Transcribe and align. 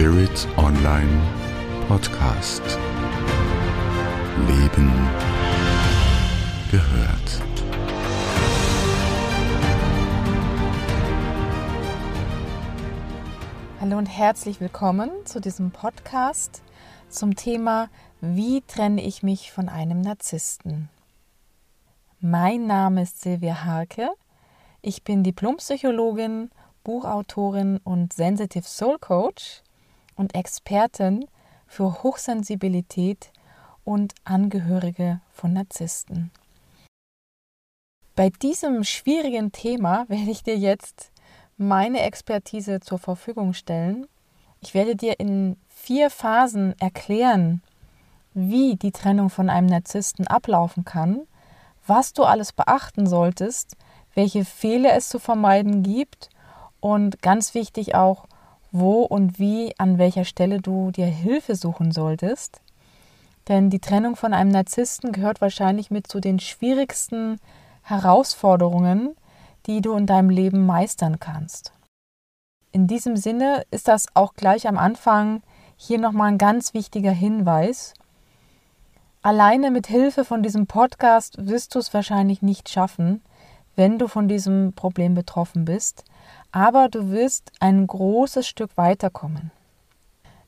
Spirit 0.00 0.48
Online 0.56 1.20
Podcast. 1.86 2.62
Leben 4.48 4.90
gehört. 6.70 7.42
Hallo 13.78 13.98
und 13.98 14.06
herzlich 14.06 14.62
willkommen 14.62 15.10
zu 15.26 15.38
diesem 15.38 15.70
Podcast 15.70 16.62
zum 17.10 17.36
Thema 17.36 17.90
Wie 18.22 18.62
trenne 18.62 19.04
ich 19.04 19.22
mich 19.22 19.52
von 19.52 19.68
einem 19.68 20.00
Narzissten? 20.00 20.88
Mein 22.20 22.66
Name 22.66 23.02
ist 23.02 23.20
Silvia 23.20 23.66
Harke. 23.66 24.08
Ich 24.80 25.04
bin 25.04 25.24
Diplompsychologin, 25.24 26.50
Buchautorin 26.84 27.80
und 27.84 28.14
Sensitive 28.14 28.64
Soul 28.64 28.98
Coach 28.98 29.62
und 30.20 30.34
Expertin 30.34 31.26
für 31.66 32.02
Hochsensibilität 32.02 33.32
und 33.84 34.14
Angehörige 34.24 35.20
von 35.32 35.54
Narzissten. 35.54 36.30
Bei 38.14 38.28
diesem 38.28 38.84
schwierigen 38.84 39.50
Thema 39.50 40.04
werde 40.08 40.30
ich 40.30 40.42
dir 40.42 40.58
jetzt 40.58 41.10
meine 41.56 42.02
Expertise 42.02 42.80
zur 42.80 42.98
Verfügung 42.98 43.54
stellen. 43.54 44.06
Ich 44.60 44.74
werde 44.74 44.94
dir 44.94 45.18
in 45.18 45.56
vier 45.68 46.10
Phasen 46.10 46.78
erklären, 46.78 47.62
wie 48.34 48.76
die 48.76 48.92
Trennung 48.92 49.30
von 49.30 49.48
einem 49.48 49.68
Narzissten 49.68 50.26
ablaufen 50.26 50.84
kann, 50.84 51.22
was 51.86 52.12
du 52.12 52.24
alles 52.24 52.52
beachten 52.52 53.06
solltest, 53.06 53.74
welche 54.14 54.44
Fehler 54.44 54.92
es 54.94 55.08
zu 55.08 55.18
vermeiden 55.18 55.82
gibt 55.82 56.28
und 56.80 57.22
ganz 57.22 57.54
wichtig 57.54 57.94
auch, 57.94 58.26
wo 58.72 59.02
und 59.02 59.38
wie, 59.38 59.74
an 59.78 59.98
welcher 59.98 60.24
Stelle 60.24 60.60
du 60.60 60.90
dir 60.90 61.06
Hilfe 61.06 61.56
suchen 61.56 61.92
solltest. 61.92 62.60
Denn 63.48 63.70
die 63.70 63.80
Trennung 63.80 64.16
von 64.16 64.32
einem 64.32 64.50
Narzissten 64.50 65.12
gehört 65.12 65.40
wahrscheinlich 65.40 65.90
mit 65.90 66.06
zu 66.06 66.20
den 66.20 66.38
schwierigsten 66.38 67.40
Herausforderungen, 67.82 69.16
die 69.66 69.80
du 69.80 69.94
in 69.94 70.06
deinem 70.06 70.30
Leben 70.30 70.66
meistern 70.66 71.18
kannst. 71.18 71.72
In 72.72 72.86
diesem 72.86 73.16
Sinne 73.16 73.64
ist 73.70 73.88
das 73.88 74.06
auch 74.14 74.34
gleich 74.34 74.68
am 74.68 74.78
Anfang 74.78 75.42
hier 75.76 75.98
nochmal 75.98 76.28
ein 76.28 76.38
ganz 76.38 76.74
wichtiger 76.74 77.10
Hinweis. 77.10 77.94
Alleine 79.22 79.70
mit 79.70 79.86
Hilfe 79.86 80.24
von 80.24 80.42
diesem 80.42 80.66
Podcast 80.66 81.46
wirst 81.46 81.74
du 81.74 81.78
es 81.78 81.92
wahrscheinlich 81.92 82.42
nicht 82.42 82.68
schaffen, 82.68 83.22
wenn 83.74 83.98
du 83.98 84.06
von 84.06 84.28
diesem 84.28 84.72
Problem 84.74 85.14
betroffen 85.14 85.64
bist 85.64 86.04
aber 86.52 86.88
du 86.88 87.10
wirst 87.10 87.52
ein 87.60 87.86
großes 87.86 88.46
Stück 88.46 88.76
weiterkommen. 88.76 89.50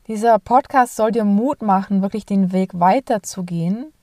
Dieser 0.07 0.37
Podcast 0.39 0.95
soll 0.95 1.11
dir 1.11 1.23
Mut 1.23 1.61
machen, 1.61 2.01
wirklich 2.01 2.25
den 2.25 2.51
Weg 2.51 2.77
weiterzugehen 2.77 3.93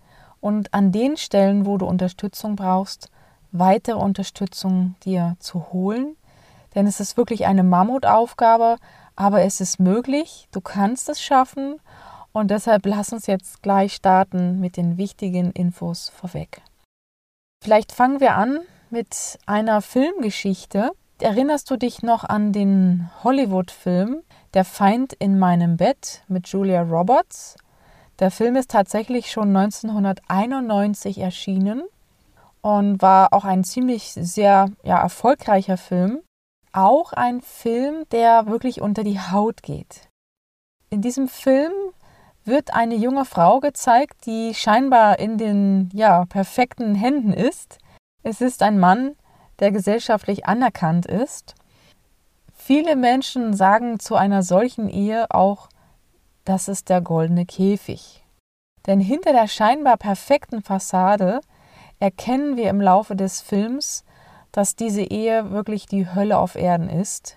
und 0.41 0.73
an 0.73 0.93
den 0.93 1.17
Stellen, 1.17 1.67
wo 1.67 1.77
du 1.77 1.87
Unterstützung 1.87 2.57
brauchst, 2.57 3.11
weitere 3.53 3.99
Unterstützung 3.99 4.95
dir 5.05 5.37
zu 5.41 5.73
holen. 5.73 6.17
Denn 6.75 6.87
es 6.87 7.01
ist 7.01 7.17
wirklich 7.17 7.47
eine 7.47 7.65
Mammutaufgabe, 7.65 8.77
aber 9.17 9.43
es 9.43 9.61
ist 9.61 9.79
möglich, 9.79 10.49
du 10.53 10.61
kannst 10.61 11.09
es 11.09 11.21
schaffen 11.21 11.81
und 12.33 12.51
deshalb 12.51 12.87
lass 12.87 13.13
uns 13.13 13.27
jetzt 13.27 13.63
gleich 13.63 13.93
starten 13.95 14.61
mit 14.61 14.77
den 14.77 14.97
wichtigen 14.97 15.51
Infos 15.53 16.09
vorweg. 16.09 16.63
Vielleicht 17.63 17.93
fangen 17.93 18.21
wir 18.21 18.37
an 18.37 18.61
mit 18.89 19.39
einer 19.47 19.83
Filmgeschichte, 19.83 20.93
Erinnerst 21.23 21.71
du 21.71 21.77
dich 21.77 22.03
noch 22.03 22.25
an 22.25 22.51
den 22.53 23.11
Hollywood-Film 23.23 24.23
Der 24.55 24.65
Feind 24.65 25.13
in 25.13 25.39
meinem 25.39 25.77
Bett 25.77 26.25
mit 26.29 26.49
Julia 26.49 26.81
Roberts? 26.81 27.57
Der 28.21 28.31
Film 28.31 28.57
ist 28.57 28.71
tatsächlich 28.71 29.31
schon 29.31 29.55
1991 29.55 31.19
erschienen 31.19 31.83
und 32.63 33.03
war 33.03 33.35
auch 33.35 33.45
ein 33.45 33.65
ziemlich 33.65 34.13
sehr 34.13 34.71
ja, 34.83 34.99
erfolgreicher 35.03 35.77
Film. 35.77 36.21
Auch 36.73 37.13
ein 37.13 37.43
Film, 37.43 38.05
der 38.13 38.47
wirklich 38.47 38.81
unter 38.81 39.05
die 39.05 39.21
Haut 39.21 39.63
geht. 39.63 40.09
In 40.89 41.03
diesem 41.03 41.29
Film 41.29 41.73
wird 42.45 42.73
eine 42.73 42.95
junge 42.95 43.27
Frau 43.27 43.61
gezeigt, 43.61 44.25
die 44.25 44.55
scheinbar 44.55 45.19
in 45.19 45.37
den 45.37 45.91
ja, 45.93 46.25
perfekten 46.25 46.95
Händen 46.95 47.35
ist. 47.35 47.79
Es 48.23 48.41
ist 48.41 48.63
ein 48.63 48.79
Mann, 48.79 49.17
der 49.61 49.71
gesellschaftlich 49.71 50.47
anerkannt 50.47 51.07
ist. 51.07 51.55
Viele 52.55 52.97
Menschen 52.97 53.55
sagen 53.55 54.01
zu 54.01 54.17
einer 54.17 54.43
solchen 54.43 54.89
Ehe 54.89 55.31
auch, 55.31 55.69
das 56.45 56.69
ist 56.69 56.89
der 56.89 57.01
goldene 57.01 57.47
Käfig. 57.47 58.25
Denn 58.87 59.01
hinter 59.01 59.33
der 59.33 59.47
scheinbar 59.47 59.97
perfekten 59.97 60.63
Fassade 60.63 61.41
erkennen 61.99 62.57
wir 62.57 62.71
im 62.71 62.81
Laufe 62.81 63.15
des 63.15 63.41
Films, 63.41 64.05
dass 64.53 64.75
diese 64.75 65.03
Ehe 65.03 65.51
wirklich 65.51 65.87
die 65.87 66.13
Hölle 66.13 66.39
auf 66.39 66.57
Erden 66.57 66.89
ist. 66.89 67.37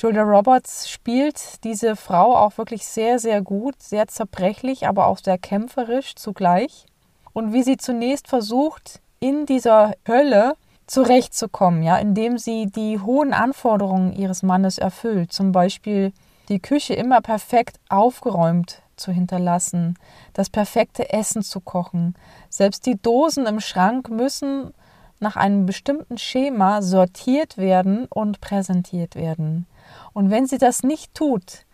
Julia 0.00 0.22
Roberts 0.22 0.88
spielt 0.88 1.64
diese 1.64 1.96
Frau 1.96 2.36
auch 2.36 2.56
wirklich 2.56 2.86
sehr, 2.86 3.18
sehr 3.18 3.42
gut, 3.42 3.82
sehr 3.82 4.06
zerbrechlich, 4.06 4.86
aber 4.86 5.06
auch 5.06 5.18
sehr 5.18 5.38
kämpferisch 5.38 6.14
zugleich. 6.14 6.86
Und 7.32 7.52
wie 7.52 7.62
sie 7.62 7.76
zunächst 7.76 8.28
versucht, 8.28 9.00
in 9.20 9.44
dieser 9.44 9.94
Hölle 10.06 10.54
zurechtzukommen, 10.88 11.82
ja, 11.82 11.96
indem 11.98 12.38
sie 12.38 12.66
die 12.66 12.98
hohen 12.98 13.32
Anforderungen 13.32 14.12
ihres 14.12 14.42
Mannes 14.42 14.78
erfüllt, 14.78 15.32
zum 15.32 15.52
Beispiel 15.52 16.12
die 16.48 16.60
Küche 16.60 16.94
immer 16.94 17.20
perfekt 17.20 17.78
aufgeräumt 17.88 18.82
zu 18.96 19.12
hinterlassen, 19.12 19.96
das 20.32 20.50
perfekte 20.50 21.12
Essen 21.12 21.42
zu 21.42 21.60
kochen. 21.60 22.16
Selbst 22.48 22.86
die 22.86 23.00
Dosen 23.00 23.46
im 23.46 23.60
Schrank 23.60 24.08
müssen 24.08 24.72
nach 25.20 25.36
einem 25.36 25.66
bestimmten 25.66 26.16
Schema 26.16 26.82
sortiert 26.82 27.58
werden 27.58 28.06
und 28.06 28.40
präsentiert 28.40 29.14
werden. 29.14 29.66
Und 30.12 30.30
wenn 30.30 30.46
sie 30.46 30.58
das 30.58 30.82
nicht 30.82 31.14
tut, 31.14 31.64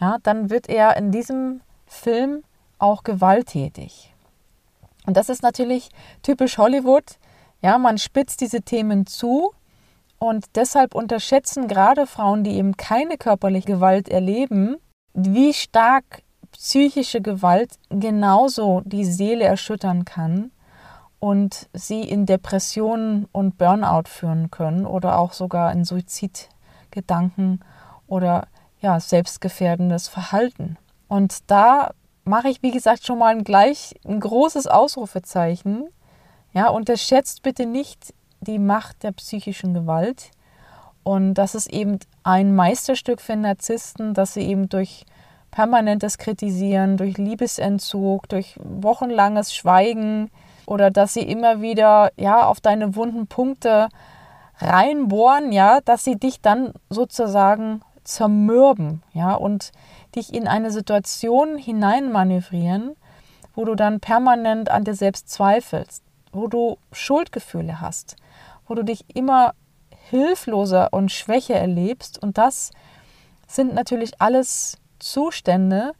ja, 0.00 0.18
dann 0.22 0.50
wird 0.50 0.68
er 0.68 0.96
in 0.96 1.10
diesem 1.10 1.60
Film 1.86 2.42
auch 2.78 3.02
gewalttätig. 3.02 4.12
Und 5.06 5.16
das 5.16 5.28
ist 5.28 5.42
natürlich 5.42 5.90
typisch 6.22 6.58
Hollywood. 6.58 7.18
Ja, 7.62 7.78
man 7.78 7.98
spitzt 7.98 8.40
diese 8.40 8.62
Themen 8.62 9.06
zu 9.06 9.52
und 10.18 10.46
deshalb 10.56 10.94
unterschätzen 10.94 11.68
gerade 11.68 12.06
Frauen, 12.06 12.44
die 12.44 12.56
eben 12.56 12.76
keine 12.76 13.16
körperliche 13.16 13.66
Gewalt 13.66 14.08
erleben, 14.08 14.76
wie 15.14 15.54
stark 15.54 16.22
psychische 16.52 17.20
Gewalt 17.20 17.74
genauso 17.88 18.82
die 18.84 19.04
Seele 19.04 19.44
erschüttern 19.44 20.04
kann 20.04 20.50
und 21.18 21.68
sie 21.72 22.02
in 22.02 22.26
Depressionen 22.26 23.26
und 23.30 23.58
Burnout 23.58 24.08
führen 24.08 24.50
können 24.50 24.84
oder 24.84 25.18
auch 25.18 25.32
sogar 25.32 25.72
in 25.72 25.84
Suizidgedanken 25.84 27.60
oder 28.08 28.48
ja, 28.80 28.98
selbstgefährdendes 28.98 30.08
Verhalten. 30.08 30.78
Und 31.06 31.50
da 31.50 31.92
mache 32.24 32.48
ich, 32.48 32.62
wie 32.62 32.72
gesagt, 32.72 33.06
schon 33.06 33.18
mal 33.18 33.40
gleich 33.42 33.94
ein 34.04 34.18
großes 34.18 34.66
Ausrufezeichen, 34.66 35.88
ja, 36.52 36.68
unterschätzt 36.68 37.42
bitte 37.42 37.66
nicht 37.66 38.14
die 38.40 38.58
Macht 38.58 39.02
der 39.02 39.12
psychischen 39.12 39.74
Gewalt. 39.74 40.30
Und 41.04 41.34
das 41.34 41.54
ist 41.54 41.72
eben 41.72 41.98
ein 42.22 42.54
Meisterstück 42.54 43.20
für 43.20 43.36
Narzissten, 43.36 44.14
dass 44.14 44.34
sie 44.34 44.42
eben 44.42 44.68
durch 44.68 45.04
permanentes 45.50 46.18
Kritisieren, 46.18 46.96
durch 46.96 47.18
Liebesentzug, 47.18 48.28
durch 48.28 48.58
wochenlanges 48.62 49.54
Schweigen 49.54 50.30
oder 50.66 50.90
dass 50.90 51.14
sie 51.14 51.22
immer 51.22 51.60
wieder 51.60 52.12
ja 52.16 52.46
auf 52.46 52.60
deine 52.60 52.94
wunden 52.94 53.26
Punkte 53.26 53.88
reinbohren, 54.58 55.52
ja, 55.52 55.80
dass 55.84 56.04
sie 56.04 56.16
dich 56.16 56.40
dann 56.40 56.72
sozusagen 56.88 57.82
zermürben, 58.04 59.02
ja, 59.12 59.34
und 59.34 59.72
dich 60.14 60.32
in 60.32 60.46
eine 60.46 60.70
Situation 60.70 61.56
hineinmanövrieren, 61.56 62.96
wo 63.54 63.64
du 63.64 63.74
dann 63.74 64.00
permanent 64.00 64.70
an 64.70 64.84
dir 64.84 64.94
selbst 64.94 65.30
zweifelst 65.30 66.02
wo 66.32 66.48
du 66.48 66.78
Schuldgefühle 66.90 67.80
hast, 67.80 68.16
wo 68.66 68.74
du 68.74 68.82
dich 68.82 69.04
immer 69.14 69.54
hilfloser 70.08 70.92
und 70.92 71.12
schwächer 71.12 71.54
erlebst. 71.54 72.22
Und 72.22 72.38
das 72.38 72.70
sind 73.46 73.74
natürlich 73.74 74.20
alles 74.20 74.78
Zustände, 74.98 75.92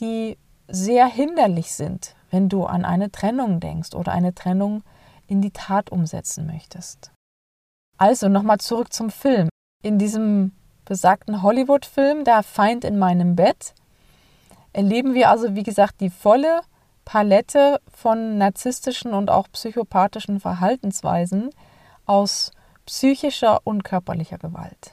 die 0.00 0.38
sehr 0.68 1.06
hinderlich 1.06 1.72
sind, 1.72 2.14
wenn 2.30 2.48
du 2.48 2.64
an 2.64 2.84
eine 2.84 3.10
Trennung 3.10 3.60
denkst 3.60 3.94
oder 3.94 4.12
eine 4.12 4.34
Trennung 4.34 4.82
in 5.26 5.40
die 5.40 5.52
Tat 5.52 5.90
umsetzen 5.90 6.46
möchtest. 6.46 7.12
Also 7.98 8.28
nochmal 8.28 8.58
zurück 8.58 8.92
zum 8.92 9.10
Film. 9.10 9.48
In 9.82 9.98
diesem 9.98 10.52
besagten 10.84 11.42
Hollywood-Film 11.42 12.24
Der 12.24 12.42
Feind 12.42 12.84
in 12.84 12.98
meinem 12.98 13.36
Bett 13.36 13.74
erleben 14.72 15.14
wir 15.14 15.30
also, 15.30 15.54
wie 15.54 15.62
gesagt, 15.62 16.00
die 16.00 16.10
volle 16.10 16.60
Palette 17.06 17.80
von 17.94 18.36
narzisstischen 18.36 19.14
und 19.14 19.30
auch 19.30 19.46
psychopathischen 19.52 20.40
Verhaltensweisen 20.40 21.50
aus 22.04 22.50
psychischer 22.84 23.60
und 23.64 23.84
körperlicher 23.84 24.36
Gewalt. 24.36 24.92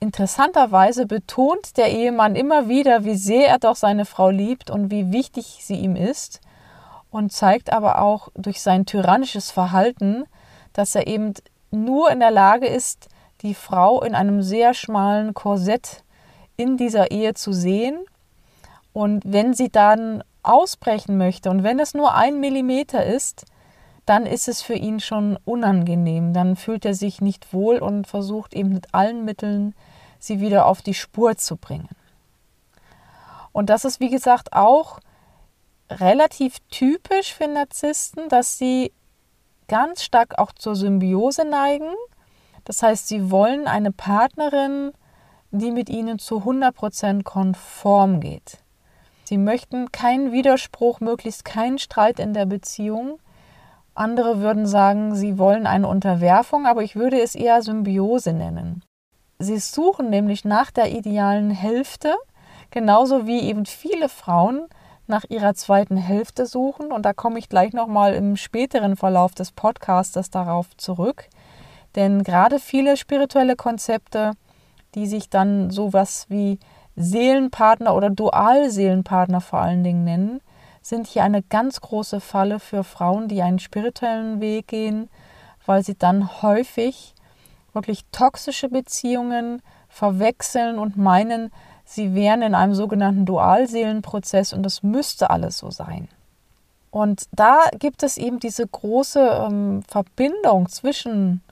interessanterweise 0.00 1.06
betont 1.06 1.76
der 1.76 1.90
Ehemann 1.90 2.36
immer 2.36 2.68
wieder, 2.68 3.04
wie 3.04 3.16
sehr 3.16 3.48
er 3.48 3.58
doch 3.58 3.74
seine 3.74 4.04
Frau 4.04 4.30
liebt 4.30 4.70
und 4.70 4.92
wie 4.92 5.10
wichtig 5.10 5.58
sie 5.62 5.76
ihm 5.76 5.96
ist 5.96 6.40
und 7.10 7.32
zeigt 7.32 7.72
aber 7.72 8.00
auch 8.00 8.28
durch 8.34 8.60
sein 8.60 8.86
tyrannisches 8.86 9.50
Verhalten, 9.50 10.24
dass 10.72 10.94
er 10.94 11.06
eben 11.08 11.34
nur 11.70 12.10
in 12.10 12.20
der 12.20 12.30
Lage 12.30 12.66
ist, 12.66 13.08
die 13.42 13.54
Frau 13.54 14.02
in 14.02 14.14
einem 14.14 14.42
sehr 14.42 14.74
schmalen 14.74 15.34
Korsett 15.34 16.04
in 16.56 16.76
dieser 16.76 17.10
Ehe 17.10 17.34
zu 17.34 17.52
sehen. 17.52 17.98
Und 18.92 19.22
wenn 19.24 19.54
sie 19.54 19.70
dann 19.70 20.22
ausbrechen 20.42 21.16
möchte 21.16 21.50
und 21.50 21.62
wenn 21.62 21.78
es 21.78 21.94
nur 21.94 22.14
ein 22.14 22.40
Millimeter 22.40 23.04
ist, 23.04 23.44
dann 24.08 24.24
ist 24.24 24.48
es 24.48 24.62
für 24.62 24.74
ihn 24.74 25.00
schon 25.00 25.38
unangenehm. 25.44 26.32
Dann 26.32 26.56
fühlt 26.56 26.86
er 26.86 26.94
sich 26.94 27.20
nicht 27.20 27.52
wohl 27.52 27.78
und 27.78 28.06
versucht 28.06 28.54
eben 28.54 28.70
mit 28.70 28.94
allen 28.94 29.26
Mitteln, 29.26 29.74
sie 30.18 30.40
wieder 30.40 30.64
auf 30.64 30.80
die 30.80 30.94
Spur 30.94 31.36
zu 31.36 31.56
bringen. 31.56 31.90
Und 33.52 33.68
das 33.68 33.84
ist, 33.84 34.00
wie 34.00 34.08
gesagt, 34.08 34.54
auch 34.54 35.00
relativ 35.90 36.58
typisch 36.70 37.34
für 37.34 37.48
Narzissten, 37.48 38.30
dass 38.30 38.56
sie 38.56 38.92
ganz 39.68 40.02
stark 40.02 40.38
auch 40.38 40.52
zur 40.52 40.74
Symbiose 40.74 41.44
neigen. 41.44 41.92
Das 42.64 42.82
heißt, 42.82 43.08
sie 43.08 43.30
wollen 43.30 43.66
eine 43.66 43.92
Partnerin, 43.92 44.92
die 45.50 45.70
mit 45.70 45.90
ihnen 45.90 46.18
zu 46.18 46.38
100% 46.38 47.24
konform 47.24 48.20
geht. 48.20 48.58
Sie 49.28 49.36
möchten 49.36 49.92
keinen 49.92 50.32
Widerspruch, 50.32 51.00
möglichst 51.00 51.44
keinen 51.44 51.78
Streit 51.78 52.18
in 52.18 52.32
der 52.32 52.46
Beziehung. 52.46 53.18
Andere 53.94 54.40
würden 54.40 54.64
sagen, 54.64 55.14
sie 55.14 55.36
wollen 55.36 55.66
eine 55.66 55.86
Unterwerfung, 55.86 56.64
aber 56.64 56.82
ich 56.82 56.96
würde 56.96 57.20
es 57.20 57.34
eher 57.34 57.60
Symbiose 57.60 58.32
nennen. 58.32 58.82
Sie 59.38 59.58
suchen 59.58 60.08
nämlich 60.08 60.46
nach 60.46 60.70
der 60.70 60.92
idealen 60.92 61.50
Hälfte, 61.50 62.14
genauso 62.70 63.26
wie 63.26 63.40
eben 63.40 63.66
viele 63.66 64.08
Frauen 64.08 64.66
nach 65.06 65.24
ihrer 65.28 65.52
zweiten 65.52 65.98
Hälfte 65.98 66.46
suchen. 66.46 66.90
Und 66.90 67.02
da 67.04 67.12
komme 67.12 67.38
ich 67.38 67.50
gleich 67.50 67.74
nochmal 67.74 68.14
im 68.14 68.34
späteren 68.34 68.96
Verlauf 68.96 69.34
des 69.34 69.52
Podcasts 69.52 70.30
darauf 70.30 70.74
zurück. 70.78 71.28
Denn 71.96 72.22
gerade 72.22 72.58
viele 72.58 72.96
spirituelle 72.96 73.56
Konzepte, 73.56 74.30
die 74.94 75.06
sich 75.06 75.28
dann 75.28 75.68
sowas 75.68 76.24
wie 76.30 76.58
Seelenpartner 76.98 77.94
oder 77.94 78.10
Dualseelenpartner 78.10 79.40
vor 79.40 79.60
allen 79.60 79.84
Dingen 79.84 80.04
nennen, 80.04 80.40
sind 80.82 81.06
hier 81.06 81.22
eine 81.22 81.42
ganz 81.42 81.80
große 81.80 82.20
Falle 82.20 82.58
für 82.58 82.82
Frauen, 82.82 83.28
die 83.28 83.42
einen 83.42 83.58
spirituellen 83.58 84.40
Weg 84.40 84.68
gehen, 84.68 85.08
weil 85.66 85.84
sie 85.84 85.96
dann 85.96 86.42
häufig 86.42 87.14
wirklich 87.72 88.04
toxische 88.10 88.68
Beziehungen 88.68 89.62
verwechseln 89.88 90.78
und 90.78 90.96
meinen, 90.96 91.52
sie 91.84 92.14
wären 92.14 92.42
in 92.42 92.54
einem 92.54 92.74
sogenannten 92.74 93.26
Dualseelenprozess 93.26 94.52
und 94.52 94.62
das 94.62 94.82
müsste 94.82 95.30
alles 95.30 95.58
so 95.58 95.70
sein. 95.70 96.08
Und 96.90 97.26
da 97.32 97.64
gibt 97.78 98.02
es 98.02 98.16
eben 98.16 98.40
diese 98.40 98.66
große 98.66 99.20
ähm, 99.20 99.82
Verbindung 99.86 100.68
zwischen 100.68 101.42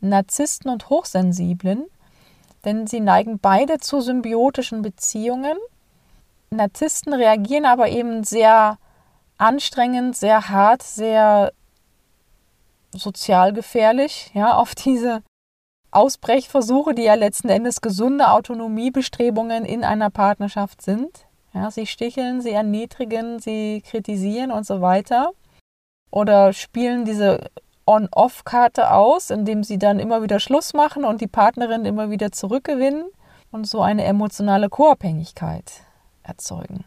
Narzissten 0.00 0.70
und 0.70 0.88
Hochsensiblen, 0.88 1.84
denn 2.64 2.86
sie 2.86 3.00
neigen 3.00 3.38
beide 3.38 3.78
zu 3.78 4.00
symbiotischen 4.00 4.82
Beziehungen. 4.82 5.58
Narzissten 6.50 7.14
reagieren 7.14 7.64
aber 7.64 7.88
eben 7.88 8.24
sehr 8.24 8.78
anstrengend, 9.38 10.16
sehr 10.16 10.48
hart, 10.48 10.82
sehr 10.82 11.52
sozial 12.92 13.52
gefährlich 13.52 14.30
ja, 14.34 14.54
auf 14.54 14.74
diese 14.74 15.22
Ausbrechversuche, 15.90 16.94
die 16.94 17.02
ja 17.02 17.14
letzten 17.14 17.48
Endes 17.48 17.80
gesunde 17.80 18.30
Autonomiebestrebungen 18.30 19.64
in 19.64 19.84
einer 19.84 20.10
Partnerschaft 20.10 20.82
sind. 20.82 21.26
Ja, 21.54 21.70
sie 21.70 21.86
sticheln, 21.86 22.40
sie 22.40 22.52
erniedrigen, 22.52 23.40
sie 23.40 23.82
kritisieren 23.82 24.50
und 24.50 24.64
so 24.64 24.80
weiter. 24.80 25.32
Oder 26.10 26.52
spielen 26.52 27.04
diese 27.04 27.50
On-Off-Karte 27.86 28.92
aus, 28.92 29.30
indem 29.30 29.64
sie 29.64 29.78
dann 29.78 29.98
immer 29.98 30.22
wieder 30.22 30.40
Schluss 30.40 30.74
machen 30.74 31.04
und 31.04 31.20
die 31.20 31.26
Partnerin 31.26 31.84
immer 31.84 32.10
wieder 32.10 32.32
zurückgewinnen 32.32 33.04
und 33.50 33.66
so 33.66 33.82
eine 33.82 34.04
emotionale 34.04 34.68
Co-Abhängigkeit 34.68 35.82
erzeugen. 36.22 36.84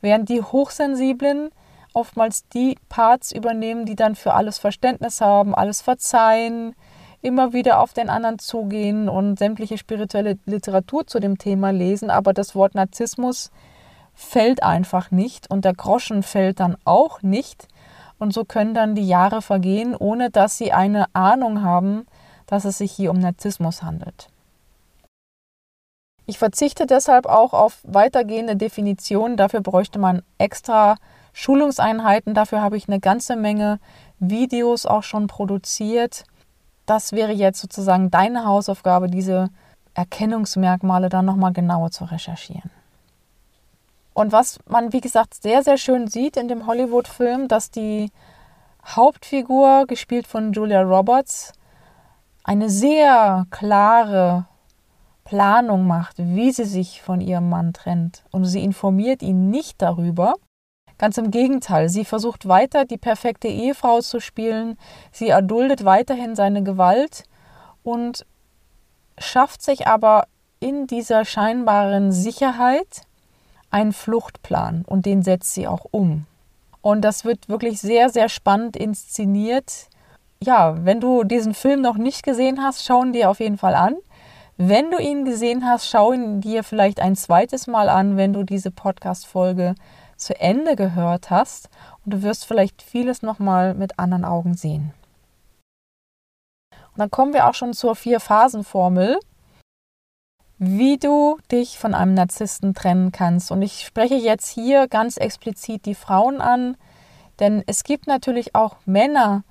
Während 0.00 0.28
die 0.28 0.42
Hochsensiblen 0.42 1.50
oftmals 1.92 2.48
die 2.48 2.78
Parts 2.88 3.32
übernehmen, 3.32 3.84
die 3.84 3.96
dann 3.96 4.14
für 4.14 4.34
alles 4.34 4.58
Verständnis 4.58 5.20
haben, 5.20 5.54
alles 5.54 5.82
verzeihen, 5.82 6.74
immer 7.22 7.52
wieder 7.52 7.80
auf 7.80 7.92
den 7.92 8.08
anderen 8.08 8.38
zugehen 8.38 9.08
und 9.08 9.38
sämtliche 9.38 9.76
spirituelle 9.76 10.38
Literatur 10.46 11.06
zu 11.06 11.20
dem 11.20 11.36
Thema 11.38 11.70
lesen, 11.70 12.10
aber 12.10 12.32
das 12.32 12.54
Wort 12.54 12.74
Narzissmus 12.74 13.50
fällt 14.14 14.62
einfach 14.62 15.10
nicht 15.10 15.50
und 15.50 15.64
der 15.64 15.74
Groschen 15.74 16.22
fällt 16.22 16.60
dann 16.60 16.76
auch 16.84 17.22
nicht, 17.22 17.68
und 18.20 18.32
so 18.32 18.44
können 18.44 18.74
dann 18.74 18.94
die 18.94 19.06
Jahre 19.06 19.42
vergehen, 19.42 19.96
ohne 19.96 20.30
dass 20.30 20.58
sie 20.58 20.72
eine 20.72 21.06
Ahnung 21.14 21.62
haben, 21.62 22.06
dass 22.46 22.64
es 22.64 22.78
sich 22.78 22.92
hier 22.92 23.10
um 23.10 23.18
Narzissmus 23.18 23.82
handelt. 23.82 24.28
Ich 26.26 26.38
verzichte 26.38 26.86
deshalb 26.86 27.26
auch 27.26 27.52
auf 27.52 27.80
weitergehende 27.82 28.54
Definitionen. 28.54 29.36
Dafür 29.36 29.62
bräuchte 29.62 29.98
man 29.98 30.22
extra 30.38 30.96
Schulungseinheiten. 31.32 32.34
Dafür 32.34 32.60
habe 32.60 32.76
ich 32.76 32.88
eine 32.88 33.00
ganze 33.00 33.34
Menge 33.34 33.80
Videos 34.20 34.86
auch 34.86 35.02
schon 35.02 35.26
produziert. 35.26 36.24
Das 36.86 37.12
wäre 37.12 37.32
jetzt 37.32 37.60
sozusagen 37.60 38.10
deine 38.10 38.44
Hausaufgabe, 38.44 39.08
diese 39.08 39.48
Erkennungsmerkmale 39.94 41.08
dann 41.08 41.24
nochmal 41.24 41.52
genauer 41.52 41.90
zu 41.90 42.04
recherchieren. 42.04 42.70
Und 44.14 44.32
was 44.32 44.58
man, 44.66 44.92
wie 44.92 45.00
gesagt, 45.00 45.34
sehr, 45.34 45.62
sehr 45.62 45.76
schön 45.76 46.08
sieht 46.08 46.36
in 46.36 46.48
dem 46.48 46.66
Hollywood-Film, 46.66 47.48
dass 47.48 47.70
die 47.70 48.10
Hauptfigur, 48.84 49.86
gespielt 49.86 50.26
von 50.26 50.52
Julia 50.52 50.82
Roberts, 50.82 51.52
eine 52.44 52.70
sehr 52.70 53.46
klare 53.50 54.46
Planung 55.24 55.86
macht, 55.86 56.16
wie 56.18 56.50
sie 56.50 56.64
sich 56.64 57.02
von 57.02 57.20
ihrem 57.20 57.48
Mann 57.48 57.72
trennt. 57.72 58.24
Und 58.30 58.46
sie 58.46 58.64
informiert 58.64 59.22
ihn 59.22 59.50
nicht 59.50 59.80
darüber. 59.80 60.34
Ganz 60.98 61.16
im 61.16 61.30
Gegenteil, 61.30 61.88
sie 61.88 62.04
versucht 62.04 62.48
weiter 62.48 62.84
die 62.84 62.98
perfekte 62.98 63.48
Ehefrau 63.48 64.00
zu 64.00 64.20
spielen, 64.20 64.76
sie 65.12 65.28
erduldet 65.28 65.84
weiterhin 65.84 66.34
seine 66.34 66.62
Gewalt 66.62 67.24
und 67.82 68.26
schafft 69.16 69.62
sich 69.62 69.86
aber 69.86 70.26
in 70.58 70.86
dieser 70.86 71.24
scheinbaren 71.24 72.12
Sicherheit 72.12 73.02
einen 73.70 73.92
Fluchtplan 73.92 74.84
und 74.86 75.06
den 75.06 75.22
setzt 75.22 75.54
sie 75.54 75.66
auch 75.66 75.86
um. 75.90 76.26
Und 76.82 77.02
das 77.02 77.24
wird 77.24 77.48
wirklich 77.48 77.80
sehr, 77.80 78.08
sehr 78.08 78.28
spannend 78.28 78.76
inszeniert. 78.76 79.88
Ja, 80.42 80.84
wenn 80.84 81.00
du 81.00 81.24
diesen 81.24 81.54
Film 81.54 81.82
noch 81.82 81.96
nicht 81.96 82.22
gesehen 82.22 82.62
hast, 82.62 82.84
schau 82.84 83.02
ihn 83.02 83.12
dir 83.12 83.30
auf 83.30 83.40
jeden 83.40 83.58
Fall 83.58 83.74
an. 83.74 83.96
Wenn 84.56 84.90
du 84.90 84.98
ihn 84.98 85.24
gesehen 85.24 85.64
hast, 85.66 85.88
schau 85.88 86.12
ihn 86.12 86.40
dir 86.40 86.64
vielleicht 86.64 87.00
ein 87.00 87.16
zweites 87.16 87.66
Mal 87.66 87.88
an, 87.88 88.16
wenn 88.16 88.32
du 88.32 88.42
diese 88.42 88.70
Podcast-Folge 88.70 89.74
zu 90.16 90.38
Ende 90.38 90.76
gehört 90.76 91.30
hast. 91.30 91.68
Und 92.04 92.14
du 92.14 92.22
wirst 92.22 92.46
vielleicht 92.46 92.82
vieles 92.82 93.22
nochmal 93.22 93.74
mit 93.74 93.98
anderen 93.98 94.24
Augen 94.24 94.54
sehen. 94.54 94.92
Und 96.92 96.98
dann 96.98 97.10
kommen 97.10 97.32
wir 97.32 97.48
auch 97.48 97.54
schon 97.54 97.72
zur 97.72 97.94
Vier-Phasen-Formel 97.94 99.18
wie 100.62 100.98
du 100.98 101.38
dich 101.50 101.78
von 101.78 101.94
einem 101.94 102.12
Narzissten 102.12 102.74
trennen 102.74 103.12
kannst. 103.12 103.50
Und 103.50 103.62
ich 103.62 103.80
spreche 103.80 104.16
jetzt 104.16 104.46
hier 104.46 104.88
ganz 104.88 105.16
explizit 105.16 105.86
die 105.86 105.94
Frauen 105.94 106.42
an, 106.42 106.76
denn 107.40 107.64
es 107.66 107.82
gibt 107.82 108.06
natürlich 108.06 108.54
auch 108.54 108.76
Männer, 108.84 109.42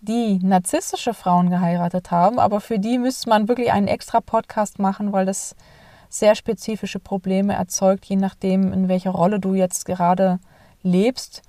die 0.00 0.40
narzisstische 0.42 1.14
Frauen 1.14 1.50
geheiratet 1.50 2.10
haben, 2.10 2.40
aber 2.40 2.60
für 2.60 2.80
die 2.80 2.98
müsste 2.98 3.28
man 3.28 3.46
wirklich 3.46 3.70
einen 3.70 3.86
extra 3.86 4.20
Podcast 4.20 4.80
machen, 4.80 5.12
weil 5.12 5.24
das 5.24 5.54
sehr 6.08 6.34
spezifische 6.34 6.98
Probleme 6.98 7.54
erzeugt, 7.54 8.04
je 8.04 8.16
nachdem, 8.16 8.72
in 8.72 8.88
welcher 8.88 9.10
Rolle 9.10 9.38
du 9.38 9.54
jetzt 9.54 9.86
gerade 9.86 10.40
lebst 10.82 11.42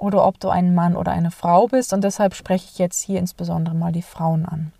oder 0.00 0.26
ob 0.26 0.40
du 0.40 0.48
ein 0.48 0.74
Mann 0.74 0.96
oder 0.96 1.12
eine 1.12 1.30
Frau 1.30 1.68
bist. 1.68 1.92
Und 1.92 2.02
deshalb 2.02 2.34
spreche 2.34 2.66
ich 2.72 2.78
jetzt 2.78 3.00
hier 3.02 3.20
insbesondere 3.20 3.76
mal 3.76 3.92
die 3.92 4.02
Frauen 4.02 4.44
an. 4.46 4.72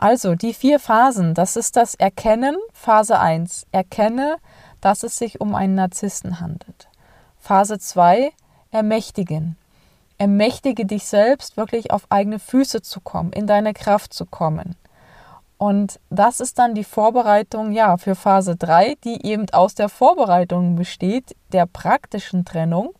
Also 0.00 0.36
die 0.36 0.54
vier 0.54 0.78
Phasen, 0.78 1.34
das 1.34 1.56
ist 1.56 1.74
das 1.74 1.96
Erkennen, 1.96 2.56
Phase 2.72 3.18
1. 3.18 3.66
Erkenne, 3.72 4.36
dass 4.80 5.02
es 5.02 5.18
sich 5.18 5.40
um 5.40 5.56
einen 5.56 5.74
Narzissten 5.74 6.40
handelt. 6.40 6.88
Phase 7.36 7.80
2, 7.80 8.30
Ermächtigen. 8.70 9.56
Ermächtige 10.16 10.86
dich 10.86 11.04
selbst, 11.04 11.56
wirklich 11.56 11.90
auf 11.90 12.06
eigene 12.10 12.38
Füße 12.38 12.80
zu 12.80 13.00
kommen, 13.00 13.32
in 13.32 13.48
deine 13.48 13.74
Kraft 13.74 14.14
zu 14.14 14.24
kommen. 14.24 14.76
Und 15.56 15.98
das 16.10 16.38
ist 16.38 16.60
dann 16.60 16.76
die 16.76 16.84
Vorbereitung, 16.84 17.72
ja, 17.72 17.96
für 17.96 18.14
Phase 18.14 18.54
3, 18.54 18.96
die 19.02 19.26
eben 19.26 19.50
aus 19.50 19.74
der 19.74 19.88
Vorbereitung 19.88 20.76
besteht, 20.76 21.34
der 21.52 21.66
praktischen 21.66 22.44
Trennung. 22.44 22.94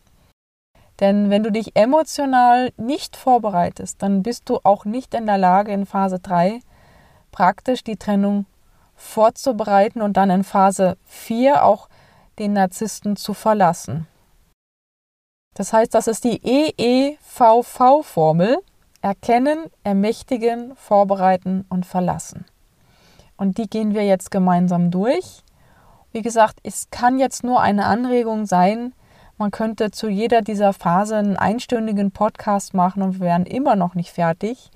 Denn 0.99 1.29
wenn 1.29 1.43
du 1.43 1.51
dich 1.51 1.77
emotional 1.77 2.73
nicht 2.75 3.15
vorbereitest, 3.15 4.03
dann 4.03 4.21
bist 4.21 4.49
du 4.49 4.59
auch 4.63 4.83
nicht 4.83 5.13
in 5.13 5.27
der 5.27 5.37
Lage, 5.37 5.71
in 5.71 5.85
Phase 5.85 6.19
3 6.19 6.59
praktisch 7.31 7.83
die 7.83 7.97
Trennung 7.97 8.45
vorzubereiten 8.95 10.01
und 10.01 10.17
dann 10.17 10.29
in 10.29 10.43
Phase 10.43 10.97
4 11.05 11.63
auch 11.63 11.89
den 12.37 12.53
Narzissten 12.53 13.15
zu 13.15 13.33
verlassen. 13.33 14.07
Das 15.55 15.73
heißt, 15.73 15.93
das 15.93 16.07
ist 16.07 16.23
die 16.23 16.41
EEVV-Formel. 16.77 18.57
Erkennen, 19.01 19.65
ermächtigen, 19.83 20.75
vorbereiten 20.75 21.65
und 21.69 21.85
verlassen. 21.85 22.45
Und 23.37 23.57
die 23.57 23.69
gehen 23.69 23.93
wir 23.93 24.05
jetzt 24.05 24.29
gemeinsam 24.29 24.91
durch. 24.91 25.41
Wie 26.11 26.21
gesagt, 26.21 26.59
es 26.63 26.89
kann 26.91 27.17
jetzt 27.19 27.43
nur 27.43 27.61
eine 27.61 27.85
Anregung 27.85 28.45
sein. 28.45 28.93
Man 29.37 29.51
könnte 29.51 29.91
zu 29.91 30.09
jeder 30.09 30.41
dieser 30.41 30.73
Phase 30.73 31.15
einen 31.15 31.37
einstündigen 31.37 32.11
Podcast 32.11 32.73
machen 32.73 33.01
und 33.01 33.13
wir 33.15 33.27
wären 33.27 33.45
immer 33.45 33.77
noch 33.77 33.95
nicht 33.95 34.11
fertig. 34.11 34.69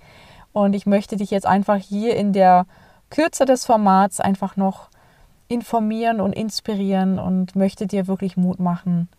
Und 0.53 0.73
ich 0.73 0.85
möchte 0.85 1.17
dich 1.17 1.31
jetzt 1.31 1.45
einfach 1.45 1.77
hier 1.77 2.15
in 2.15 2.31
der 2.31 2.65
Kürze 3.09 3.45
des 3.45 3.65
Formats 3.65 4.19
einfach 4.19 4.55
noch 4.55 4.89
informieren 5.47 6.21
und 6.21 6.33
inspirieren 6.33 7.19
und 7.19 7.55
möchte 7.55 7.87
dir 7.87 8.07
wirklich 8.07 8.37
Mut 8.37 8.59
machen 8.59 9.09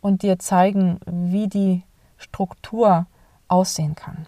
und 0.00 0.22
dir 0.22 0.38
zeigen, 0.38 0.98
wie 1.06 1.48
die 1.48 1.82
Struktur 2.16 3.06
aussehen 3.48 3.94
kann. 3.94 4.26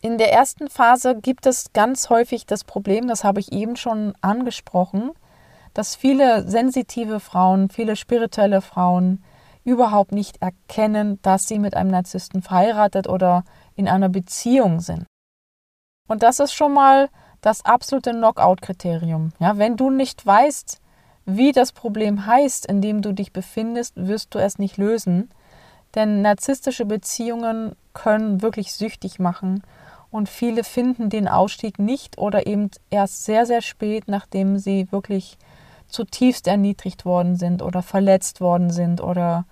In 0.00 0.18
der 0.18 0.32
ersten 0.32 0.68
Phase 0.68 1.16
gibt 1.16 1.46
es 1.46 1.72
ganz 1.72 2.10
häufig 2.10 2.44
das 2.44 2.64
Problem, 2.64 3.06
das 3.06 3.22
habe 3.22 3.38
ich 3.38 3.52
eben 3.52 3.76
schon 3.76 4.14
angesprochen, 4.20 5.12
dass 5.74 5.94
viele 5.94 6.48
sensitive 6.48 7.20
Frauen, 7.20 7.68
viele 7.68 7.94
spirituelle 7.94 8.62
Frauen 8.62 9.22
überhaupt 9.64 10.10
nicht 10.10 10.42
erkennen, 10.42 11.20
dass 11.22 11.46
sie 11.46 11.60
mit 11.60 11.76
einem 11.76 11.90
Narzissten 11.90 12.42
verheiratet 12.42 13.08
oder 13.08 13.44
in 13.74 13.88
einer 13.88 14.08
Beziehung 14.08 14.80
sind. 14.80 15.06
Und 16.08 16.22
das 16.22 16.40
ist 16.40 16.52
schon 16.52 16.74
mal 16.74 17.08
das 17.40 17.64
absolute 17.64 18.12
Knockout-Kriterium. 18.12 19.32
Ja, 19.38 19.58
wenn 19.58 19.76
du 19.76 19.90
nicht 19.90 20.24
weißt, 20.24 20.80
wie 21.24 21.52
das 21.52 21.72
Problem 21.72 22.26
heißt, 22.26 22.66
in 22.66 22.80
dem 22.80 23.02
du 23.02 23.12
dich 23.12 23.32
befindest, 23.32 23.94
wirst 23.96 24.34
du 24.34 24.38
es 24.38 24.58
nicht 24.58 24.76
lösen. 24.76 25.30
Denn 25.94 26.22
narzisstische 26.22 26.86
Beziehungen 26.86 27.76
können 27.92 28.42
wirklich 28.42 28.72
süchtig 28.72 29.18
machen 29.18 29.62
und 30.10 30.28
viele 30.28 30.64
finden 30.64 31.10
den 31.10 31.28
Ausstieg 31.28 31.78
nicht 31.78 32.18
oder 32.18 32.46
eben 32.46 32.70
erst 32.90 33.24
sehr, 33.24 33.46
sehr 33.46 33.62
spät, 33.62 34.04
nachdem 34.06 34.58
sie 34.58 34.90
wirklich 34.92 35.38
zutiefst 35.88 36.46
erniedrigt 36.46 37.04
worden 37.04 37.36
sind 37.36 37.62
oder 37.62 37.82
verletzt 37.82 38.40
worden 38.40 38.70
sind 38.70 39.00
oder 39.00 39.44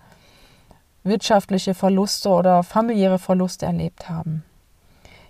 wirtschaftliche 1.02 1.74
Verluste 1.74 2.28
oder 2.28 2.62
familiäre 2.62 3.18
Verluste 3.18 3.66
erlebt 3.66 4.08
haben. 4.08 4.44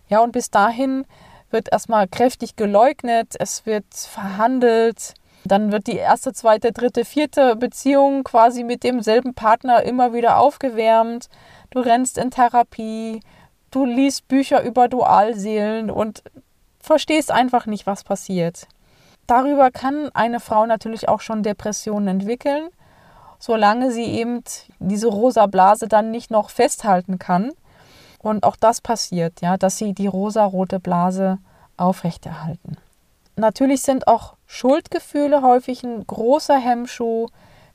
Ja, 0.09 0.21
und 0.21 0.33
bis 0.33 0.50
dahin 0.50 1.05
wird 1.50 1.73
erstmal 1.73 2.09
kräftig 2.09 2.57
geleugnet, 2.57 3.35
es 3.39 3.67
wird 3.67 3.85
verhandelt, 3.95 5.15
dann 5.45 5.73
wird 5.73 5.87
die 5.87 5.97
erste, 5.97 6.33
zweite, 6.33 6.73
dritte, 6.73 7.05
vierte 7.05 7.57
Beziehung 7.57 8.25
quasi 8.25 8.62
mit 8.62 8.85
demselben 8.85 9.35
Partner 9.35 9.83
immer 9.83 10.12
wieder 10.12 10.39
aufgewärmt. 10.39 11.29
Du 11.71 11.81
rennst 11.81 12.19
in 12.19 12.31
Therapie, 12.31 13.21
du 13.71 13.87
liest 13.87 14.29
Bücher 14.29 14.62
über 14.62 14.89
Dualseelen 14.89 15.91
und 15.91 16.23
verstehst 16.81 17.31
einfach 17.31 17.67
nicht, 17.67 17.87
was 17.87 18.05
passiert. 18.05 18.67
Darüber 19.27 19.71
kann 19.71 20.11
eine 20.12 20.41
Frau 20.41 20.67
natürlich 20.67 21.09
auch 21.09 21.21
schon 21.21 21.43
Depressionen 21.43 22.09
entwickeln, 22.21 22.69
solange 23.40 23.90
sie 23.90 24.04
eben 24.04 24.44
diese 24.78 25.09
rosa 25.09 25.47
Blase 25.47 25.88
dann 25.88 26.12
nicht 26.12 26.30
noch 26.30 26.50
festhalten 26.50 27.18
kann. 27.18 27.50
Und 28.23 28.44
auch 28.44 28.54
das 28.54 28.80
passiert, 28.80 29.40
ja, 29.40 29.56
dass 29.56 29.78
sie 29.78 29.94
die 29.94 30.06
rosa-rote 30.06 30.78
Blase 30.78 31.38
aufrechterhalten. 31.76 32.76
Natürlich 33.35 33.80
sind 33.80 34.06
auch 34.06 34.35
Schuldgefühle 34.47 35.42
häufig 35.42 35.82
ein 35.82 36.06
großer 36.06 36.59
Hemmschuh. 36.59 37.28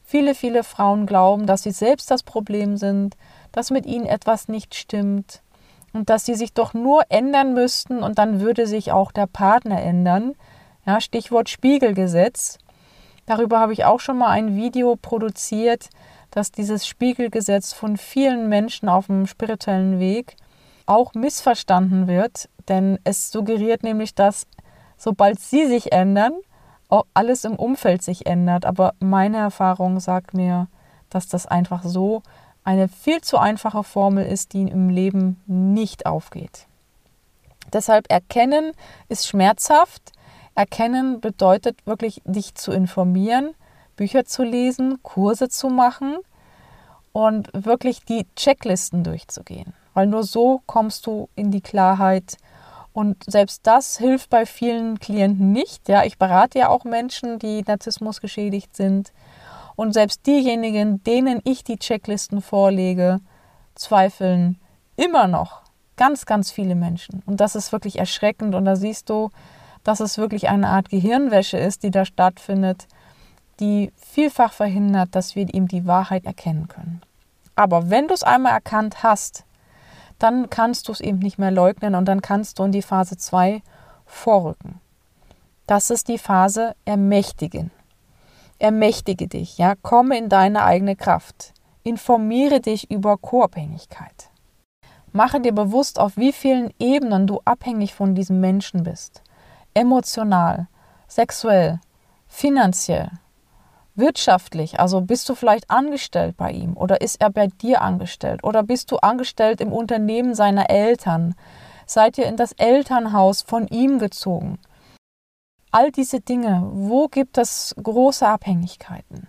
Viele, 0.04 0.36
viele 0.36 0.64
Frauen 0.64 1.08
glauben, 1.08 1.48
dass 1.48 1.64
sie 1.64 1.72
selbst 1.72 2.12
das 2.12 2.22
Problem 2.22 2.78
sind, 2.78 3.18
dass 3.52 3.72
mit 3.72 3.88
ihnen 3.88 4.06
etwas 4.06 4.48
nicht 4.48 4.76
stimmt 4.76 5.42
und 5.94 6.12
dass 6.12 6.26
sie 6.26 6.36
sich 6.36 6.54
doch 6.54 6.76
nur 6.76 7.04
ändern 7.10 7.56
müssten 7.56 8.04
und 8.04 8.20
dann 8.20 8.40
würde 8.40 8.68
sich 8.68 8.92
auch 8.92 9.12
der 9.12 9.26
Partner 9.26 9.82
ändern. 9.82 10.36
Ja, 10.86 11.02
Stichwort 11.02 11.50
Spiegelgesetz. 11.50 12.60
Darüber 13.26 13.60
habe 13.60 13.74
ich 13.74 13.86
auch 13.86 14.00
schon 14.00 14.18
mal 14.18 14.30
ein 14.30 14.56
Video 14.56 14.96
produziert, 14.96 15.90
dass 16.32 16.52
dieses 16.52 16.86
Spiegelgesetz 16.86 17.74
von 17.74 17.98
vielen 17.98 18.50
Menschen 18.50 18.90
auf 18.90 19.08
dem 19.08 19.26
spirituellen 19.26 20.00
Weg 20.00 20.36
auch 20.86 21.14
missverstanden 21.14 22.08
wird, 22.08 22.50
denn 22.68 23.00
es 23.04 23.32
suggeriert 23.32 23.84
nämlich, 23.84 24.14
dass 24.14 24.48
sobald 24.98 25.40
sie 25.40 25.66
sich 25.68 25.92
ändern, 25.92 26.34
auch 26.90 27.06
alles 27.14 27.46
im 27.46 27.56
Umfeld 27.56 28.04
sich 28.04 28.26
ändert. 28.26 28.66
Aber 28.66 28.94
meine 29.00 29.38
Erfahrung 29.38 30.00
sagt 30.00 30.34
mir, 30.34 30.68
dass 31.10 31.28
das 31.28 31.46
einfach 31.46 31.84
so 31.84 32.22
eine 32.64 32.88
viel 32.88 33.22
zu 33.22 33.38
einfache 33.38 33.84
Formel 33.84 34.26
ist, 34.26 34.54
die 34.54 34.64
im 34.64 34.90
Leben 34.90 35.42
nicht 35.46 36.06
aufgeht. 36.06 36.68
Deshalb 37.74 38.12
erkennen 38.12 38.72
ist 39.10 39.28
schmerzhaft. 39.28 40.12
Erkennen 40.56 41.20
bedeutet 41.20 41.86
wirklich, 41.86 42.22
dich 42.26 42.56
zu 42.56 42.72
informieren, 42.72 43.54
Bücher 43.96 44.26
zu 44.26 44.44
lesen, 44.44 45.02
Kurse 45.04 45.50
zu 45.50 45.70
machen 45.70 46.18
und 47.14 47.50
wirklich 47.54 48.04
die 48.04 48.26
Checklisten 48.36 49.04
durchzugehen. 49.04 49.74
Weil 49.94 50.08
nur 50.08 50.24
so 50.24 50.62
kommst 50.66 51.06
du 51.06 51.30
in 51.36 51.52
die 51.52 51.62
Klarheit, 51.62 52.38
und 52.96 53.26
selbst 53.28 53.68
das 53.68 53.98
hilft 53.98 54.30
bei 54.30 54.46
vielen 54.46 55.00
Klienten 55.02 55.52
nicht. 55.52 55.90
Ja, 55.90 56.06
ich 56.06 56.18
berate 56.18 56.60
ja 56.60 56.70
auch 56.70 56.86
Menschen, 56.86 57.40
die 57.40 57.62
Narzissmus 57.62 58.22
geschädigt 58.22 58.74
sind. 58.74 59.12
Und 59.76 59.92
selbst 59.92 60.26
diejenigen, 60.26 61.04
denen 61.04 61.42
ich 61.44 61.66
die 61.66 61.76
Checklisten 61.76 62.42
vorlege, 62.42 63.20
zweifeln 63.76 64.62
immer 64.96 65.28
noch 65.28 65.60
ganz, 65.98 66.26
ganz 66.26 66.52
viele 66.52 66.74
Menschen. 66.74 67.22
Und 67.26 67.42
das 67.42 67.56
ist 67.56 67.74
wirklich 67.74 68.00
erschreckend. 68.00 68.56
Und 68.56 68.64
da 68.64 68.78
siehst 68.78 69.10
du, 69.10 69.30
dass 69.86 70.02
es 70.02 70.18
wirklich 70.18 70.50
eine 70.50 70.68
Art 70.68 70.90
Gehirnwäsche 70.90 71.58
ist, 71.58 71.84
die 71.84 71.92
da 71.92 72.04
stattfindet, 72.04 72.88
die 73.62 73.94
vielfach 73.96 74.52
verhindert, 74.52 75.16
dass 75.16 75.36
wir 75.36 75.54
ihm 75.54 75.70
die 75.70 75.86
Wahrheit 75.86 76.26
erkennen 76.26 76.68
können. 76.68 77.02
Aber 77.56 77.90
wenn 77.90 78.10
du 78.10 78.14
es 78.14 78.24
einmal 78.24 78.52
erkannt 78.52 79.04
hast, 79.04 79.46
dann 80.20 80.50
kannst 80.50 80.88
du 80.88 80.92
es 80.92 81.00
eben 81.00 81.20
nicht 81.20 81.38
mehr 81.38 81.52
leugnen 81.52 81.96
und 81.96 82.06
dann 82.06 82.22
kannst 82.22 82.60
du 82.60 82.64
in 82.64 82.72
die 82.72 82.82
Phase 82.82 83.16
2 83.16 83.62
vorrücken. 84.06 84.82
Das 85.68 85.90
ist 85.90 86.08
die 86.08 86.18
Phase 86.18 86.76
ermächtigen. 86.84 87.72
Ermächtige 88.58 89.28
dich, 89.28 89.58
ja, 89.58 89.76
komme 89.76 90.18
in 90.18 90.30
deine 90.30 90.64
eigene 90.64 90.96
Kraft. 90.96 91.54
Informiere 91.84 92.60
dich 92.60 92.90
über 92.90 93.18
Co-Abhängigkeit. 93.18 94.30
Mache 95.12 95.40
dir 95.40 95.54
bewusst, 95.54 96.00
auf 96.00 96.18
wie 96.18 96.34
vielen 96.34 96.74
Ebenen 96.80 97.28
du 97.28 97.42
abhängig 97.46 97.94
von 97.94 98.16
diesem 98.16 98.40
Menschen 98.42 98.84
bist. 98.84 99.22
Emotional, 99.78 100.68
sexuell, 101.10 101.82
finanziell, 102.28 103.12
wirtschaftlich, 103.96 104.80
also 104.80 105.02
bist 105.02 105.28
du 105.28 105.36
vielleicht 105.36 105.70
angestellt 105.70 106.38
bei 106.38 106.52
ihm 106.52 106.78
oder 106.78 107.02
ist 107.02 107.20
er 107.20 107.30
bei 107.30 107.48
dir 107.48 107.82
angestellt 107.82 108.42
oder 108.46 108.64
bist 108.64 108.90
du 108.92 108.98
angestellt 109.00 109.60
im 109.60 109.74
Unternehmen 109.74 110.34
seiner 110.34 110.70
Eltern? 110.70 111.36
Seid 111.86 112.18
ihr 112.18 112.26
in 112.26 112.38
das 112.38 112.54
Elternhaus 112.54 113.42
von 113.42 113.68
ihm 113.68 114.00
gezogen? 114.00 114.60
All 115.72 115.92
diese 115.92 116.22
Dinge, 116.22 116.64
wo 116.72 117.10
gibt 117.10 117.38
es 117.38 117.76
große 117.82 118.26
Abhängigkeiten? 118.26 119.28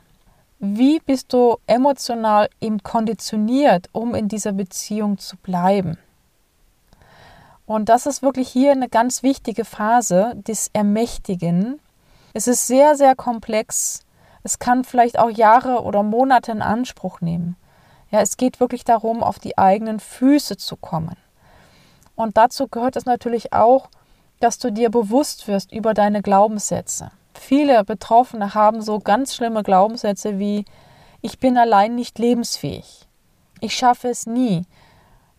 Wie 0.61 1.01
bist 1.01 1.33
du 1.33 1.57
emotional 1.67 2.49
eben 2.61 2.85
konditioniert, 2.85 3.89
um 3.91 4.15
in 4.15 4.29
dieser 4.29 4.53
Beziehung 4.53 5.19
zu 5.19 5.37
bleiben? 5.37 5.99
Und 7.67 7.89
das 7.89 8.07
ist 8.07 8.23
wirklich 8.23 8.49
hier 8.49 8.73
eine 8.73 8.89
ganz 8.89 9.23
wichtige 9.23 9.65
Phase 9.65 10.35
des 10.37 10.71
Ermächtigen. 10.73 11.81
Es 12.33 12.47
ist 12.47 12.67
sehr, 12.67 12.97
sehr 12.97 13.15
komplex 13.15 14.07
es 14.47 14.61
kann 14.61 14.85
vielleicht 14.85 15.19
auch 15.19 15.29
Jahre 15.29 15.83
oder 15.83 16.05
Monate 16.05 16.53
in 16.53 16.63
Anspruch 16.63 17.21
nehmen. 17.21 17.57
Ja, 18.13 18.21
es 18.21 18.37
geht 18.37 18.61
wirklich 18.61 18.85
darum, 18.85 19.25
auf 19.25 19.41
die 19.41 19.59
eigenen 19.59 19.99
Füße 19.99 20.57
zu 20.57 20.77
kommen. 20.77 21.17
Und 22.15 22.37
dazu 22.37 22.69
gehört 22.69 22.95
es 22.95 23.07
natürlich 23.07 23.53
auch, 23.53 23.89
dass 24.39 24.61
du 24.61 24.71
dir 24.71 24.89
bewusst 24.89 25.49
wirst 25.49 25.73
über 25.73 25.95
deine 25.95 26.23
Glaubenssätze. 26.23 27.11
Viele 27.35 27.83
Betroffene 27.83 28.55
haben 28.55 28.83
so 28.83 29.01
ganz 29.01 29.35
schlimme 29.35 29.65
Glaubenssätze 29.65 30.39
wie 30.39 30.65
ich 31.23 31.41
bin 31.41 31.59
allein 31.59 31.97
nicht 31.97 32.21
lebensfähig. 32.21 33.09
Ich 33.61 33.75
schaffe 33.75 34.11
es 34.11 34.27
nie. 34.27 34.63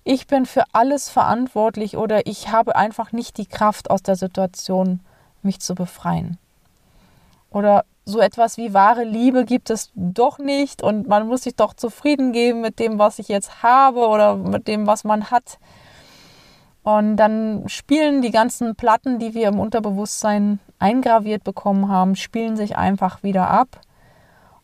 Ich 0.10 0.26
bin 0.26 0.46
für 0.46 0.64
alles 0.72 1.10
verantwortlich 1.10 1.98
oder 1.98 2.28
ich 2.28 2.50
habe 2.50 2.78
einfach 2.78 3.12
nicht 3.12 3.38
die 3.38 3.46
Kraft 3.46 3.92
aus 3.92 4.02
der 4.02 4.16
Situation, 4.16 5.02
mich 5.42 5.60
zu 5.60 5.76
befreien. 5.76 6.38
Oder 7.50 7.84
so 8.06 8.22
etwas 8.22 8.56
wie 8.56 8.74
wahre 8.74 9.04
Liebe 9.04 9.44
gibt 9.44 9.70
es 9.70 9.92
doch 9.96 10.40
nicht 10.40 10.82
und 10.82 11.10
man 11.10 11.28
muss 11.28 11.44
sich 11.44 11.58
doch 11.58 11.74
zufrieden 11.74 12.32
geben 12.32 12.62
mit 12.62 12.80
dem, 12.80 13.00
was 13.00 13.20
ich 13.20 13.28
jetzt 13.28 13.64
habe 13.64 14.08
oder 14.08 14.38
mit 14.38 14.70
dem, 14.70 14.88
was 14.88 15.04
man 15.04 15.30
hat. 15.30 15.60
Und 16.84 17.18
dann 17.18 17.68
spielen 17.68 18.22
die 18.22 18.32
ganzen 18.32 18.78
Platten, 18.78 19.20
die 19.20 19.34
wir 19.34 19.50
im 19.50 19.60
Unterbewusstsein 19.60 20.60
eingraviert 20.80 21.44
bekommen 21.44 21.90
haben, 21.90 22.16
spielen 22.16 22.56
sich 22.56 22.78
einfach 22.78 23.24
wieder 23.24 23.50
ab. 23.50 23.82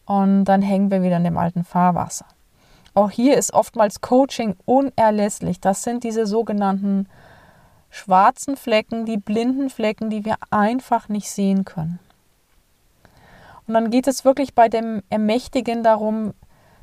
Und 0.05 0.45
dann 0.45 0.61
hängen 0.61 0.89
wir 0.89 1.03
wieder 1.03 1.17
in 1.17 1.25
dem 1.25 1.37
alten 1.37 1.65
Fahrwasser. 1.65 2.27
Auch 2.93 3.09
hier 3.09 3.37
ist 3.37 3.53
oftmals 3.53 4.01
Coaching 4.01 4.55
unerlässlich. 4.65 5.59
Das 5.59 5.83
sind 5.83 6.03
diese 6.03 6.27
sogenannten 6.27 7.07
schwarzen 7.89 8.55
Flecken, 8.55 9.05
die 9.05 9.17
blinden 9.17 9.69
Flecken, 9.69 10.09
die 10.09 10.25
wir 10.25 10.35
einfach 10.49 11.09
nicht 11.09 11.29
sehen 11.29 11.65
können. 11.65 11.99
Und 13.67 13.73
dann 13.73 13.91
geht 13.91 14.07
es 14.07 14.25
wirklich 14.25 14.53
bei 14.53 14.67
dem 14.67 15.03
Ermächtigen 15.09 15.83
darum, 15.83 16.33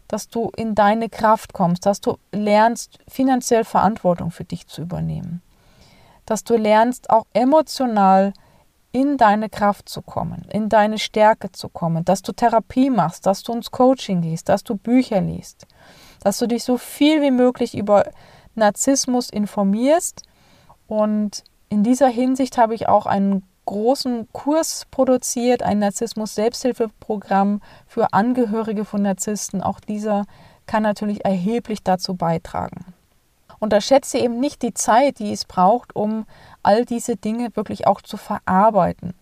dass 0.08 0.28
du 0.28 0.50
in 0.56 0.74
deine 0.74 1.08
Kraft 1.08 1.52
kommst, 1.52 1.86
dass 1.86 2.00
du 2.00 2.16
lernst, 2.32 2.98
finanziell 3.08 3.64
Verantwortung 3.64 4.30
für 4.30 4.44
dich 4.44 4.66
zu 4.66 4.82
übernehmen, 4.82 5.42
dass 6.26 6.42
du 6.42 6.56
lernst, 6.56 7.10
auch 7.10 7.26
emotional 7.32 8.32
in 8.92 9.16
deine 9.16 9.48
Kraft 9.48 9.88
zu 9.88 10.02
kommen, 10.02 10.46
in 10.50 10.68
deine 10.68 10.98
Stärke 10.98 11.52
zu 11.52 11.68
kommen, 11.68 12.04
dass 12.04 12.22
du 12.22 12.32
Therapie 12.32 12.90
machst, 12.90 13.24
dass 13.26 13.44
du 13.44 13.52
ins 13.52 13.70
Coaching 13.70 14.22
gehst, 14.22 14.48
dass 14.48 14.64
du 14.64 14.76
Bücher 14.76 15.20
liest, 15.20 15.66
dass 16.22 16.38
du 16.38 16.46
dich 16.46 16.64
so 16.64 16.78
viel 16.78 17.22
wie 17.22 17.30
möglich 17.30 17.76
über 17.76 18.04
Narzissmus 18.54 19.30
informierst. 19.30 20.22
Und 20.86 21.44
in 21.68 21.82
dieser 21.82 22.08
Hinsicht 22.08 22.58
habe 22.58 22.74
ich 22.74 22.88
auch 22.88 23.06
einen 23.06 23.42
großen 23.64 24.28
Kurs 24.32 24.86
produziert, 24.90 25.62
ein 25.62 25.78
Narzissmus-Selbsthilfeprogramm 25.78 27.60
für 27.86 28.12
Angehörige 28.12 28.84
von 28.84 29.02
Narzissten. 29.02 29.62
Auch 29.62 29.80
dieser 29.80 30.24
kann 30.66 30.82
natürlich 30.82 31.24
erheblich 31.24 31.82
dazu 31.82 32.14
beitragen. 32.14 32.94
Unterschätze 33.60 34.18
eben 34.18 34.40
nicht 34.40 34.62
die 34.62 34.74
Zeit, 34.74 35.18
die 35.18 35.32
es 35.32 35.44
braucht, 35.44 35.94
um 35.94 36.26
all 36.62 36.84
diese 36.84 37.16
Dinge 37.16 37.54
wirklich 37.54 37.86
auch 37.86 38.00
zu 38.00 38.16
verarbeiten. 38.16 39.14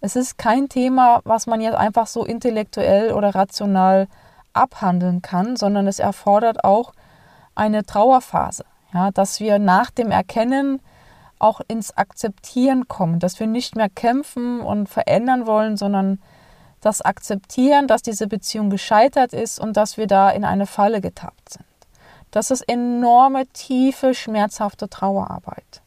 Es 0.00 0.16
ist 0.16 0.38
kein 0.38 0.68
Thema, 0.68 1.20
was 1.24 1.46
man 1.46 1.60
jetzt 1.60 1.76
einfach 1.76 2.06
so 2.06 2.24
intellektuell 2.24 3.12
oder 3.12 3.34
rational 3.34 4.06
abhandeln 4.54 5.22
kann, 5.22 5.56
sondern 5.56 5.86
es 5.86 5.98
erfordert 5.98 6.64
auch 6.64 6.92
eine 7.54 7.84
Trauerphase. 7.84 8.64
Ja, 8.92 9.10
dass 9.10 9.40
wir 9.40 9.58
nach 9.58 9.90
dem 9.90 10.10
Erkennen 10.10 10.80
auch 11.38 11.60
ins 11.66 11.96
Akzeptieren 11.96 12.88
kommen, 12.88 13.18
dass 13.18 13.40
wir 13.40 13.46
nicht 13.46 13.76
mehr 13.76 13.88
kämpfen 13.88 14.60
und 14.60 14.88
verändern 14.88 15.46
wollen, 15.46 15.76
sondern 15.76 16.20
das 16.80 17.02
Akzeptieren, 17.02 17.86
dass 17.88 18.02
diese 18.02 18.28
Beziehung 18.28 18.70
gescheitert 18.70 19.32
ist 19.32 19.58
und 19.58 19.76
dass 19.76 19.96
wir 19.96 20.06
da 20.06 20.30
in 20.30 20.44
eine 20.44 20.66
Falle 20.66 21.00
getappt 21.00 21.50
sind. 21.50 21.64
Das 22.30 22.50
ist 22.50 22.62
enorme, 22.62 23.46
tiefe, 23.48 24.14
schmerzhafte 24.14 24.88
Trauerarbeit. 24.88 25.82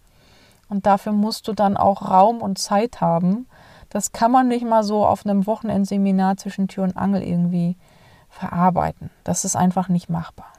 Und 0.69 0.85
dafür 0.85 1.11
musst 1.11 1.47
du 1.47 1.53
dann 1.53 1.77
auch 1.77 2.09
Raum 2.09 2.41
und 2.41 2.57
Zeit 2.57 2.99
haben. 2.99 3.47
Das 3.89 4.11
kann 4.11 4.31
man 4.31 4.47
nicht 4.47 4.65
mal 4.65 4.83
so 4.83 5.05
auf 5.05 5.25
einem 5.25 5.45
Wochenendseminar 5.45 6.37
zwischen 6.37 6.67
Tür 6.67 6.83
und 6.83 6.97
Angel 6.97 7.23
irgendwie 7.23 7.77
verarbeiten. 8.37 9.09
Das 9.23 9.45
ist 9.45 9.55
einfach 9.55 9.89
nicht 9.89 10.09
machbar. 10.09 10.51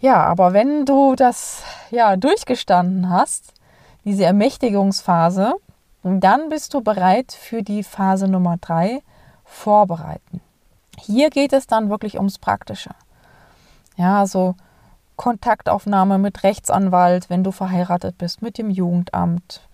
Ja, 0.00 0.22
aber 0.24 0.52
wenn 0.52 0.84
du 0.84 1.16
das 1.16 1.62
ja 1.90 2.16
durchgestanden 2.16 3.10
hast, 3.10 3.52
diese 4.04 4.24
Ermächtigungsphase, 4.24 5.54
dann 6.02 6.48
bist 6.48 6.72
du 6.74 6.80
bereit 6.80 7.32
für 7.32 7.62
die 7.62 7.82
Phase 7.82 8.28
Nummer 8.28 8.56
drei, 8.60 9.02
vorbereiten. 9.44 10.40
Hier 11.00 11.30
geht 11.30 11.52
es 11.52 11.66
dann 11.66 11.90
wirklich 11.90 12.16
ums 12.16 12.38
Praktische. 12.38 12.90
Ja, 13.96 14.20
also 14.20 14.54
Kontaktaufnahme 15.16 16.18
mit 16.18 16.44
Rechtsanwalt, 16.44 17.28
wenn 17.28 17.42
du 17.42 17.50
verheiratet 17.50 18.18
bist, 18.18 18.40
mit 18.40 18.56
dem 18.56 18.70
Jugendamt, 18.70 19.67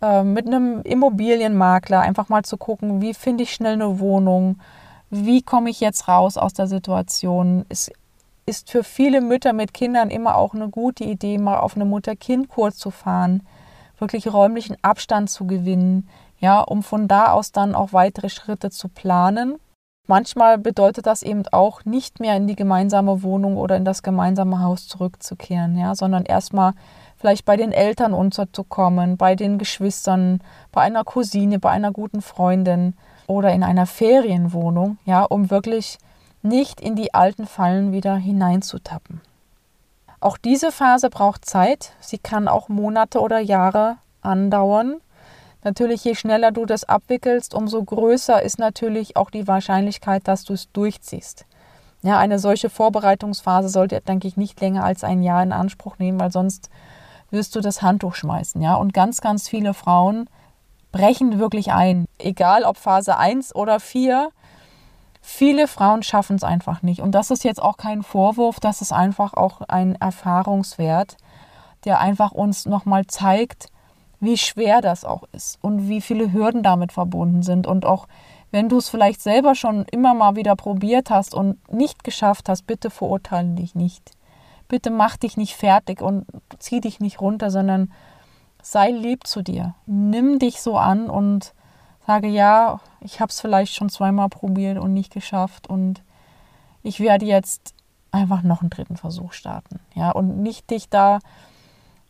äh, 0.00 0.22
mit 0.22 0.46
einem 0.46 0.82
Immobilienmakler, 0.82 2.00
einfach 2.00 2.28
mal 2.28 2.44
zu 2.44 2.56
gucken, 2.56 3.00
wie 3.00 3.14
finde 3.14 3.44
ich 3.44 3.52
schnell 3.52 3.74
eine 3.74 3.98
Wohnung, 3.98 4.60
wie 5.10 5.42
komme 5.42 5.70
ich 5.70 5.80
jetzt 5.80 6.08
raus 6.08 6.36
aus 6.36 6.52
der 6.52 6.66
Situation. 6.66 7.64
Es 7.68 7.90
ist 8.46 8.70
für 8.70 8.84
viele 8.84 9.20
Mütter 9.20 9.52
mit 9.52 9.74
Kindern 9.74 10.10
immer 10.10 10.36
auch 10.36 10.54
eine 10.54 10.68
gute 10.68 11.04
Idee, 11.04 11.38
mal 11.38 11.58
auf 11.58 11.76
eine 11.76 11.84
Mutter-Kind-Kur 11.84 12.72
zu 12.72 12.90
fahren, 12.90 13.42
wirklich 13.98 14.32
räumlichen 14.32 14.76
Abstand 14.82 15.30
zu 15.30 15.46
gewinnen, 15.46 16.08
ja, 16.38 16.60
um 16.60 16.82
von 16.82 17.08
da 17.08 17.32
aus 17.32 17.52
dann 17.52 17.74
auch 17.74 17.92
weitere 17.92 18.28
Schritte 18.28 18.70
zu 18.70 18.88
planen. 18.88 19.56
Manchmal 20.06 20.56
bedeutet 20.56 21.06
das 21.06 21.22
eben 21.22 21.42
auch, 21.52 21.84
nicht 21.84 22.20
mehr 22.20 22.36
in 22.36 22.46
die 22.46 22.56
gemeinsame 22.56 23.22
Wohnung 23.22 23.58
oder 23.58 23.76
in 23.76 23.84
das 23.84 24.02
gemeinsame 24.02 24.62
Haus 24.62 24.88
zurückzukehren, 24.88 25.76
ja, 25.76 25.94
sondern 25.94 26.24
erstmal 26.24 26.72
vielleicht 27.18 27.44
bei 27.44 27.56
den 27.56 27.72
Eltern 27.72 28.14
unterzukommen, 28.14 29.16
bei 29.16 29.34
den 29.34 29.58
Geschwistern, 29.58 30.40
bei 30.72 30.82
einer 30.82 31.04
Cousine, 31.04 31.58
bei 31.58 31.70
einer 31.70 31.92
guten 31.92 32.22
Freundin 32.22 32.94
oder 33.26 33.52
in 33.52 33.62
einer 33.62 33.86
Ferienwohnung, 33.86 34.98
ja, 35.04 35.24
um 35.24 35.50
wirklich 35.50 35.98
nicht 36.42 36.80
in 36.80 36.94
die 36.94 37.14
alten 37.14 37.46
Fallen 37.46 37.92
wieder 37.92 38.16
hineinzutappen. 38.16 39.20
Auch 40.20 40.36
diese 40.36 40.72
Phase 40.72 41.10
braucht 41.10 41.44
Zeit. 41.44 41.92
Sie 42.00 42.18
kann 42.18 42.48
auch 42.48 42.68
Monate 42.68 43.20
oder 43.20 43.38
Jahre 43.38 43.98
andauern. 44.20 44.96
Natürlich, 45.62 46.04
je 46.04 46.14
schneller 46.14 46.50
du 46.50 46.66
das 46.66 46.84
abwickelst, 46.84 47.54
umso 47.54 47.82
größer 47.82 48.42
ist 48.42 48.58
natürlich 48.58 49.16
auch 49.16 49.30
die 49.30 49.46
Wahrscheinlichkeit, 49.46 50.26
dass 50.26 50.44
du 50.44 50.54
es 50.54 50.70
durchziehst. 50.72 51.44
Ja, 52.02 52.18
eine 52.18 52.38
solche 52.38 52.70
Vorbereitungsphase 52.70 53.68
sollte, 53.68 54.00
denke 54.00 54.28
ich, 54.28 54.36
nicht 54.36 54.60
länger 54.60 54.84
als 54.84 55.02
ein 55.02 55.22
Jahr 55.22 55.42
in 55.42 55.52
Anspruch 55.52 55.98
nehmen, 55.98 56.20
weil 56.20 56.30
sonst 56.30 56.70
wirst 57.30 57.54
du 57.56 57.60
das 57.60 57.82
Handtuch 57.82 58.14
schmeißen. 58.14 58.60
Ja, 58.62 58.74
und 58.74 58.94
ganz, 58.94 59.20
ganz 59.20 59.48
viele 59.48 59.74
Frauen 59.74 60.28
brechen 60.92 61.38
wirklich 61.38 61.72
ein. 61.72 62.06
Egal 62.18 62.64
ob 62.64 62.76
Phase 62.76 63.16
1 63.16 63.54
oder 63.54 63.80
4, 63.80 64.30
Viele 65.30 65.68
Frauen 65.68 66.02
schaffen 66.02 66.36
es 66.36 66.42
einfach 66.42 66.80
nicht. 66.82 67.00
Und 67.02 67.12
das 67.12 67.30
ist 67.30 67.44
jetzt 67.44 67.62
auch 67.62 67.76
kein 67.76 68.02
Vorwurf, 68.02 68.60
das 68.60 68.80
ist 68.80 68.92
einfach 68.92 69.34
auch 69.34 69.60
ein 69.60 69.94
Erfahrungswert, 69.94 71.16
der 71.84 72.00
einfach 72.00 72.32
uns 72.32 72.64
nochmal 72.64 73.06
zeigt, 73.06 73.68
wie 74.20 74.38
schwer 74.38 74.80
das 74.80 75.04
auch 75.04 75.24
ist 75.32 75.58
und 75.62 75.86
wie 75.86 76.00
viele 76.00 76.32
Hürden 76.32 76.62
damit 76.62 76.92
verbunden 76.92 77.42
sind. 77.42 77.66
Und 77.66 77.84
auch 77.84 78.08
wenn 78.50 78.70
du 78.70 78.78
es 78.78 78.88
vielleicht 78.88 79.20
selber 79.20 79.54
schon 79.54 79.84
immer 79.92 80.14
mal 80.14 80.34
wieder 80.34 80.56
probiert 80.56 81.10
hast 81.10 81.34
und 81.34 81.56
nicht 81.70 82.04
geschafft 82.04 82.48
hast, 82.48 82.66
bitte 82.66 82.88
verurteile 82.88 83.50
dich 83.50 83.74
nicht. 83.74 84.12
Bitte 84.68 84.90
mach 84.90 85.16
dich 85.16 85.36
nicht 85.36 85.56
fertig 85.56 86.02
und 86.02 86.26
zieh 86.58 86.80
dich 86.80 87.00
nicht 87.00 87.20
runter, 87.20 87.50
sondern 87.50 87.92
sei 88.62 88.90
lieb 88.90 89.26
zu 89.26 89.42
dir. 89.42 89.74
Nimm 89.86 90.38
dich 90.38 90.60
so 90.60 90.76
an 90.76 91.08
und 91.08 91.54
sage, 92.06 92.28
ja, 92.28 92.80
ich 93.00 93.20
habe 93.20 93.30
es 93.30 93.40
vielleicht 93.40 93.74
schon 93.74 93.88
zweimal 93.88 94.28
probiert 94.28 94.78
und 94.78 94.94
nicht 94.94 95.12
geschafft 95.12 95.68
und 95.68 96.02
ich 96.82 97.00
werde 97.00 97.26
jetzt 97.26 97.74
einfach 98.10 98.42
noch 98.42 98.60
einen 98.60 98.70
dritten 98.70 98.96
Versuch 98.96 99.32
starten. 99.32 99.80
Ja, 99.94 100.10
und 100.10 100.42
nicht 100.42 100.70
dich 100.70 100.88
da 100.88 101.18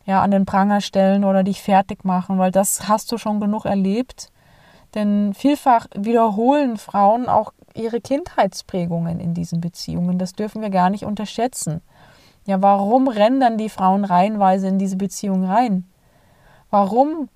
ja, 0.05 0.21
an 0.21 0.31
den 0.31 0.45
Pranger 0.45 0.81
stellen 0.81 1.23
oder 1.23 1.43
dich 1.43 1.61
fertig 1.61 2.03
machen, 2.03 2.39
weil 2.39 2.51
das 2.51 2.87
hast 2.87 3.11
du 3.11 3.17
schon 3.17 3.39
genug 3.39 3.65
erlebt. 3.65 4.31
Denn 4.95 5.33
vielfach 5.35 5.85
wiederholen 5.93 6.77
Frauen 6.77 7.29
auch 7.29 7.53
ihre 7.75 8.01
Kindheitsprägungen 8.01 9.19
in 9.19 9.35
diesen 9.35 9.61
Beziehungen. 9.61 10.17
Das 10.17 10.33
dürfen 10.33 10.61
wir 10.61 10.71
gar 10.71 10.89
nicht 10.89 11.05
unterschätzen. 11.05 11.81
Ja, 12.49 12.63
warum 12.63 13.07
rennen 13.07 13.39
dann 13.39 13.59
die 13.59 13.69
Frauen 13.69 14.03
reihenweise 14.03 14.67
in 14.69 14.79
diese 14.79 14.95
Beziehung 14.95 15.45
rein? 15.45 15.87
Warum 16.71 17.29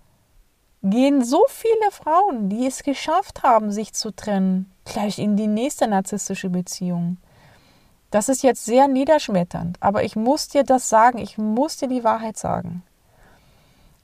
gehen 0.82 1.24
so 1.24 1.44
viele 1.50 1.92
Frauen, 1.92 2.50
die 2.50 2.66
es 2.66 2.82
geschafft 2.82 3.44
haben, 3.44 3.72
sich 3.72 3.94
zu 3.94 4.10
trennen, 4.10 4.72
gleich 4.86 5.20
in 5.20 5.38
die 5.38 5.46
nächste 5.46 5.88
narzisstische 5.88 6.50
Beziehung. 6.50 7.18
Das 8.10 8.28
ist 8.28 8.42
jetzt 8.42 8.66
sehr 8.66 8.88
niederschmetternd, 8.88 9.78
aber 9.82 10.04
ich 10.04 10.16
muss 10.16 10.48
dir 10.48 10.64
das 10.64 10.90
sagen, 10.90 11.20
ich 11.20 11.38
muss 11.38 11.78
dir 11.78 11.90
die 11.90 12.04
Wahrheit 12.04 12.38
sagen. 12.38 12.82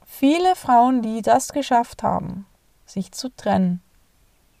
Viele 0.06 0.54
Frauen, 0.54 1.02
die 1.02 1.22
das 1.22 1.52
geschafft 1.52 2.04
haben, 2.04 2.46
sich 2.86 3.10
zu 3.10 3.30
trennen, 3.30 3.82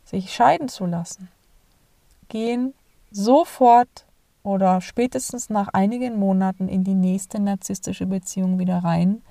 sich 0.04 0.34
scheiden 0.34 0.68
zu 0.68 0.84
lassen, 0.84 1.28
gehen 2.28 2.74
sofort 3.12 4.04
oder 4.42 4.80
spätestens 4.80 5.50
nach 5.50 5.68
einigen 5.68 6.18
Monaten 6.18 6.68
in 6.68 6.84
die 6.84 6.94
nächste 6.94 7.40
narzisstische 7.40 8.06
Beziehung 8.06 8.58
wieder 8.58 8.78
rein 8.78 9.22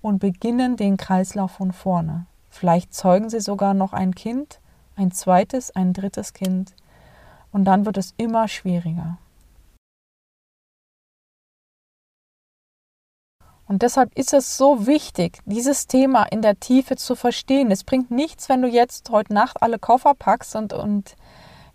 und 0.00 0.18
beginnen 0.18 0.76
den 0.76 0.96
Kreislauf 0.96 1.52
von 1.52 1.72
vorne. 1.72 2.26
Vielleicht 2.50 2.94
zeugen 2.94 3.30
sie 3.30 3.40
sogar 3.40 3.74
noch 3.74 3.92
ein 3.92 4.14
Kind, 4.14 4.60
ein 4.96 5.10
zweites, 5.10 5.70
ein 5.74 5.92
drittes 5.92 6.32
Kind. 6.32 6.74
Und 7.50 7.64
dann 7.64 7.86
wird 7.86 7.96
es 7.96 8.14
immer 8.16 8.48
schwieriger. 8.48 9.18
Und 13.66 13.82
deshalb 13.82 14.16
ist 14.18 14.34
es 14.34 14.58
so 14.58 14.86
wichtig, 14.86 15.38
dieses 15.46 15.86
Thema 15.86 16.24
in 16.24 16.42
der 16.42 16.60
Tiefe 16.60 16.96
zu 16.96 17.14
verstehen. 17.14 17.70
Es 17.70 17.84
bringt 17.84 18.10
nichts, 18.10 18.48
wenn 18.48 18.60
du 18.60 18.68
jetzt 18.68 19.08
heute 19.08 19.32
Nacht 19.32 19.62
alle 19.62 19.78
Koffer 19.78 20.14
packst 20.14 20.56
und, 20.56 20.74
und 20.74 21.16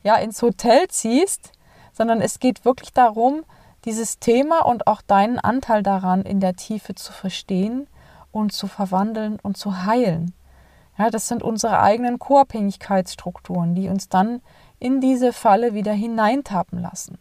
ja, 0.03 0.15
ins 0.17 0.41
Hotel 0.41 0.87
ziehst, 0.89 1.53
sondern 1.97 2.21
es 2.21 2.39
geht 2.39 2.63
wirklich 2.63 2.93
darum, 2.93 3.43
dieses 3.85 4.19
Thema 4.19 4.65
und 4.65 4.85
auch 4.85 5.01
deinen 5.01 5.39
Anteil 5.39 5.81
daran 5.81 6.21
in 6.21 6.39
der 6.39 6.55
Tiefe 6.55 6.93
zu 6.93 7.11
verstehen 7.11 7.87
und 8.31 8.53
zu 8.53 8.67
verwandeln 8.67 9.39
und 9.41 9.57
zu 9.57 9.85
heilen. 9.85 10.33
Ja, 10.97 11.09
das 11.09 11.27
sind 11.27 11.41
unsere 11.41 11.79
eigenen 11.79 12.19
Co-Abhängigkeitsstrukturen, 12.19 13.73
die 13.73 13.89
uns 13.89 14.09
dann 14.09 14.41
in 14.79 15.01
diese 15.01 15.33
Falle 15.33 15.73
wieder 15.73 15.93
hineintappen 15.93 16.81
lassen. 16.81 17.17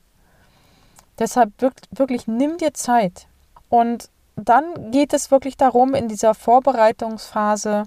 Deshalb 1.19 1.53
wirklich 1.91 2.27
nimm 2.27 2.59
dir 2.59 2.75
Zeit. 2.75 3.29
Und 3.71 4.11
dann 4.37 4.91
geht 4.91 5.15
es 5.15 5.31
wirklich 5.31 5.57
darum, 5.57 5.95
in 5.95 6.09
dieser 6.09 6.35
Vorbereitungsphase 6.35 7.85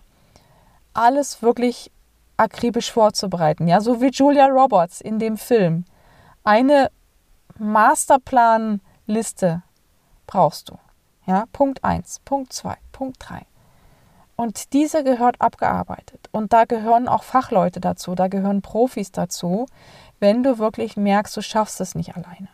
alles 0.94 1.44
wirklich 1.44 1.92
akribisch 2.38 2.92
vorzubereiten. 2.92 3.68
Ja, 3.68 3.80
so 3.80 4.02
wie 4.02 4.10
Julia 4.10 4.48
Roberts 4.48 5.02
in 5.02 5.20
dem 5.20 5.38
Film. 5.38 5.86
Eine 6.44 6.92
Masterplan-Liste 7.58 9.64
brauchst 10.28 10.70
du. 10.70 10.78
Ja, 11.26 11.46
Punkt 11.52 11.84
1, 11.84 12.20
Punkt 12.26 12.54
2, 12.54 12.78
Punkt 12.92 13.18
3. 13.20 13.46
Und 14.36 14.74
diese 14.74 15.04
gehört 15.04 15.42
abgearbeitet. 15.42 16.30
Und 16.32 16.54
da 16.54 16.66
gehören 16.66 17.08
auch 17.10 17.24
Fachleute 17.24 17.82
dazu, 17.82 18.16
da 18.16 18.30
gehören 18.30 18.62
Profis 18.62 19.12
dazu, 19.12 19.66
wenn 20.20 20.44
du 20.44 20.58
wirklich 20.58 20.96
merkst, 20.96 21.36
du 21.36 21.42
schaffst 21.42 21.82
es 21.82 21.94
nicht 21.94 22.16
alleine. 22.16 22.48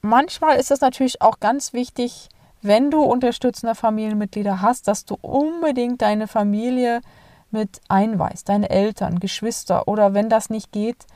Manchmal 0.00 0.56
ist 0.56 0.70
es 0.70 0.80
natürlich 0.80 1.20
auch 1.22 1.40
ganz 1.40 1.74
wichtig, 1.74 2.30
wenn 2.62 2.90
du 2.90 3.02
unterstützende 3.02 3.74
Familienmitglieder 3.74 4.62
hast, 4.62 4.88
dass 4.88 5.04
du 5.04 5.18
unbedingt 5.20 6.00
deine 6.00 6.28
Familie 6.28 7.02
mit 7.50 7.82
einweist, 7.88 8.48
deine 8.48 8.70
Eltern, 8.70 9.20
Geschwister 9.20 9.86
oder 9.86 10.14
wenn 10.14 10.30
das 10.30 10.48
nicht 10.48 10.72
geht, 10.72 11.06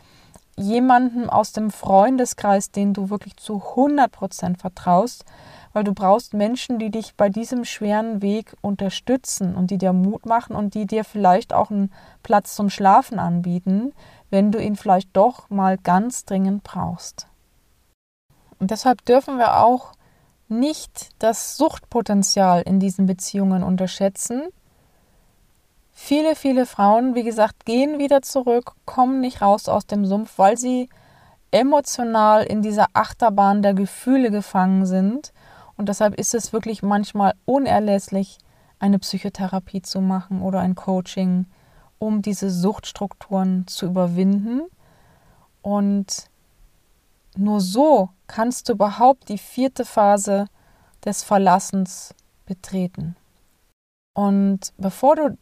jemanden 0.58 1.30
aus 1.30 1.52
dem 1.52 1.70
Freundeskreis, 1.70 2.70
den 2.70 2.92
du 2.92 3.10
wirklich 3.10 3.36
zu 3.36 3.62
100% 3.74 4.58
vertraust, 4.58 5.24
weil 5.72 5.84
du 5.84 5.92
brauchst 5.94 6.34
Menschen, 6.34 6.78
die 6.78 6.90
dich 6.90 7.14
bei 7.14 7.28
diesem 7.28 7.64
schweren 7.64 8.20
Weg 8.22 8.56
unterstützen 8.60 9.54
und 9.54 9.70
die 9.70 9.78
dir 9.78 9.92
Mut 9.92 10.26
machen 10.26 10.56
und 10.56 10.74
die 10.74 10.86
dir 10.86 11.04
vielleicht 11.04 11.52
auch 11.52 11.70
einen 11.70 11.92
Platz 12.22 12.54
zum 12.54 12.70
Schlafen 12.70 13.18
anbieten, 13.18 13.92
wenn 14.30 14.52
du 14.52 14.62
ihn 14.62 14.76
vielleicht 14.76 15.10
doch 15.16 15.48
mal 15.50 15.78
ganz 15.78 16.24
dringend 16.24 16.64
brauchst. 16.64 17.28
Und 18.58 18.70
deshalb 18.70 19.04
dürfen 19.04 19.38
wir 19.38 19.62
auch 19.62 19.92
nicht 20.48 21.10
das 21.18 21.56
Suchtpotenzial 21.56 22.62
in 22.62 22.80
diesen 22.80 23.06
Beziehungen 23.06 23.62
unterschätzen. 23.62 24.48
Viele, 26.00 26.37
viele 26.37 26.64
Frauen, 26.64 27.16
wie 27.16 27.24
gesagt, 27.24 27.66
gehen 27.66 27.98
wieder 27.98 28.22
zurück, 28.22 28.76
kommen 28.87 29.20
nicht 29.20 29.42
raus 29.42 29.68
aus 29.68 29.84
dem 29.84 30.06
Sumpf, 30.06 30.38
weil 30.38 30.56
sie 30.56 30.88
emotional 31.50 32.44
in 32.44 32.62
dieser 32.62 32.87
Achterbahn 32.94 33.62
der 33.62 33.74
Gefühle 33.74 34.30
gefangen 34.30 34.87
sind 34.87 35.32
und 35.76 35.88
deshalb 35.88 36.14
ist 36.14 36.34
es 36.34 36.52
wirklich 36.52 36.82
manchmal 36.82 37.34
unerlässlich, 37.44 38.38
eine 38.78 39.00
Psychotherapie 39.00 39.82
zu 39.82 40.00
machen 40.00 40.40
oder 40.40 40.61
ein 40.61 40.76
Coaching, 40.76 41.46
um 41.98 42.22
diese 42.22 42.48
Suchtstrukturen 42.48 43.66
zu 43.66 43.87
überwinden. 43.87 44.62
Und 45.62 46.30
nur 47.37 47.61
so 47.61 48.11
kannst 48.28 48.68
du 48.68 48.74
überhaupt 48.74 49.28
die 49.28 49.37
vierte 49.37 49.84
Phase 49.84 50.46
des 51.04 51.24
Verlassens 51.24 52.14
betreten. 52.46 53.16
Und 54.14 54.72
bevor 54.78 55.16
du 55.16 55.37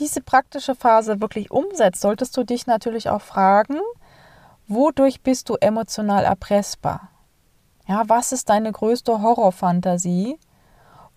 diese 0.00 0.20
praktische 0.20 0.74
Phase 0.74 1.20
wirklich 1.20 1.50
umsetzt, 1.50 2.00
solltest 2.00 2.36
du 2.36 2.44
dich 2.44 2.66
natürlich 2.66 3.08
auch 3.08 3.20
fragen, 3.20 3.78
wodurch 4.66 5.20
bist 5.20 5.48
du 5.48 5.56
emotional 5.60 6.24
erpressbar? 6.24 7.10
Ja, 7.86 8.04
was 8.06 8.32
ist 8.32 8.48
deine 8.48 8.72
größte 8.72 9.20
Horrorfantasie? 9.20 10.38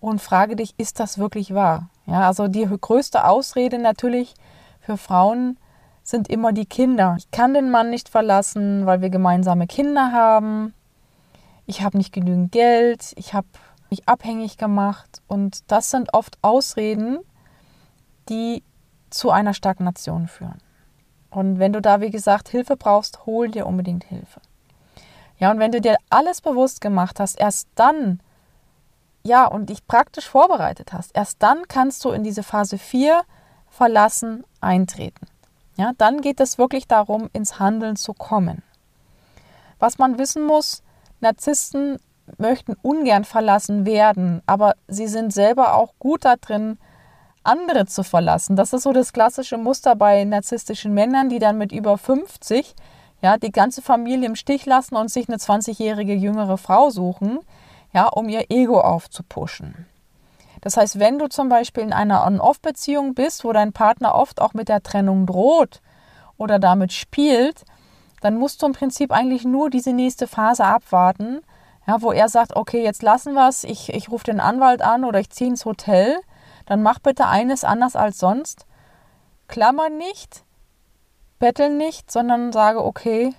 Und 0.00 0.20
frage 0.20 0.54
dich, 0.54 0.74
ist 0.76 1.00
das 1.00 1.18
wirklich 1.18 1.54
wahr? 1.54 1.88
Ja, 2.04 2.26
also 2.26 2.46
die 2.46 2.66
größte 2.66 3.26
Ausrede 3.26 3.78
natürlich 3.78 4.34
für 4.80 4.98
Frauen 4.98 5.58
sind 6.02 6.28
immer 6.28 6.52
die 6.52 6.66
Kinder. 6.66 7.14
Ich 7.18 7.30
kann 7.30 7.54
den 7.54 7.70
Mann 7.70 7.88
nicht 7.88 8.10
verlassen, 8.10 8.84
weil 8.84 9.00
wir 9.00 9.08
gemeinsame 9.08 9.66
Kinder 9.66 10.12
haben. 10.12 10.74
Ich 11.64 11.80
habe 11.80 11.96
nicht 11.96 12.12
genügend 12.12 12.52
Geld. 12.52 13.12
Ich 13.16 13.32
habe 13.32 13.46
mich 13.88 14.06
abhängig 14.06 14.58
gemacht. 14.58 15.22
Und 15.26 15.70
das 15.70 15.90
sind 15.90 16.12
oft 16.12 16.36
Ausreden, 16.42 17.20
die 18.28 18.62
zu 19.14 19.30
einer 19.30 19.54
Stagnation 19.54 20.28
führen. 20.28 20.58
Und 21.30 21.58
wenn 21.58 21.72
du 21.72 21.80
da, 21.80 22.00
wie 22.00 22.10
gesagt, 22.10 22.48
Hilfe 22.48 22.76
brauchst, 22.76 23.26
hol 23.26 23.50
dir 23.50 23.66
unbedingt 23.66 24.04
Hilfe. 24.04 24.40
Ja, 25.38 25.50
und 25.50 25.58
wenn 25.58 25.72
du 25.72 25.80
dir 25.80 25.96
alles 26.10 26.40
bewusst 26.40 26.80
gemacht 26.80 27.18
hast, 27.18 27.38
erst 27.38 27.68
dann, 27.74 28.20
ja, 29.24 29.46
und 29.46 29.68
dich 29.70 29.86
praktisch 29.86 30.28
vorbereitet 30.28 30.92
hast, 30.92 31.10
erst 31.14 31.42
dann 31.42 31.66
kannst 31.66 32.04
du 32.04 32.10
in 32.10 32.22
diese 32.22 32.42
Phase 32.42 32.78
4 32.78 33.22
verlassen 33.68 34.44
eintreten. 34.60 35.26
Ja, 35.76 35.92
dann 35.98 36.20
geht 36.20 36.38
es 36.38 36.56
wirklich 36.56 36.86
darum, 36.86 37.28
ins 37.32 37.58
Handeln 37.58 37.96
zu 37.96 38.14
kommen. 38.14 38.62
Was 39.80 39.98
man 39.98 40.18
wissen 40.18 40.46
muss, 40.46 40.82
Narzissten 41.20 41.98
möchten 42.38 42.74
ungern 42.82 43.24
verlassen 43.24 43.84
werden, 43.84 44.40
aber 44.46 44.76
sie 44.86 45.08
sind 45.08 45.32
selber 45.32 45.74
auch 45.74 45.94
gut 45.98 46.24
darin, 46.24 46.78
andere 47.44 47.86
zu 47.86 48.02
verlassen. 48.02 48.56
Das 48.56 48.72
ist 48.72 48.82
so 48.82 48.92
das 48.92 49.12
klassische 49.12 49.58
Muster 49.58 49.94
bei 49.94 50.24
narzisstischen 50.24 50.92
Männern, 50.94 51.28
die 51.28 51.38
dann 51.38 51.58
mit 51.58 51.72
über 51.72 51.98
50 51.98 52.74
ja, 53.24 53.38
die 53.38 53.52
ganze 53.52 53.80
Familie 53.80 54.26
im 54.26 54.36
Stich 54.36 54.66
lassen 54.66 54.96
und 54.96 55.10
sich 55.10 55.28
eine 55.28 55.38
20-jährige 55.38 56.12
jüngere 56.12 56.58
Frau 56.58 56.90
suchen, 56.90 57.38
ja, 57.94 58.06
um 58.08 58.28
ihr 58.28 58.50
Ego 58.50 58.78
aufzupuschen. 58.78 59.86
Das 60.60 60.76
heißt, 60.76 60.98
wenn 60.98 61.18
du 61.18 61.28
zum 61.28 61.48
Beispiel 61.48 61.84
in 61.84 61.94
einer 61.94 62.26
On-Off-Beziehung 62.26 63.14
bist, 63.14 63.44
wo 63.44 63.52
dein 63.52 63.72
Partner 63.72 64.14
oft 64.14 64.42
auch 64.42 64.52
mit 64.52 64.68
der 64.68 64.82
Trennung 64.82 65.24
droht 65.24 65.80
oder 66.36 66.58
damit 66.58 66.92
spielt, 66.92 67.64
dann 68.20 68.36
musst 68.38 68.60
du 68.60 68.66
im 68.66 68.72
Prinzip 68.72 69.10
eigentlich 69.10 69.44
nur 69.44 69.70
diese 69.70 69.94
nächste 69.94 70.26
Phase 70.26 70.66
abwarten, 70.66 71.40
ja, 71.86 72.02
wo 72.02 72.12
er 72.12 72.28
sagt, 72.28 72.56
okay, 72.56 72.84
jetzt 72.84 73.02
lassen 73.02 73.32
wir 73.32 73.48
es, 73.48 73.64
ich, 73.64 73.88
ich 73.92 74.10
rufe 74.10 74.24
den 74.24 74.40
Anwalt 74.40 74.82
an 74.82 75.04
oder 75.04 75.20
ich 75.20 75.30
ziehe 75.30 75.48
ins 75.48 75.64
Hotel, 75.64 76.18
dann 76.66 76.82
mach 76.82 76.98
bitte 76.98 77.26
eines 77.26 77.64
anders 77.64 77.96
als 77.96 78.18
sonst. 78.18 78.66
Klammer 79.48 79.88
nicht, 79.90 80.44
betteln 81.38 81.76
nicht, 81.76 82.10
sondern 82.10 82.52
sage, 82.52 82.84
okay, 82.84 83.34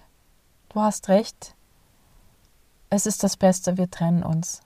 du 0.70 0.82
hast 0.82 1.10
recht, 1.10 1.56
es 2.90 3.06
ist 3.06 3.24
das 3.24 3.38
Beste, 3.38 3.78
wir 3.78 3.90
trennen 3.90 4.24
uns. 4.24 4.62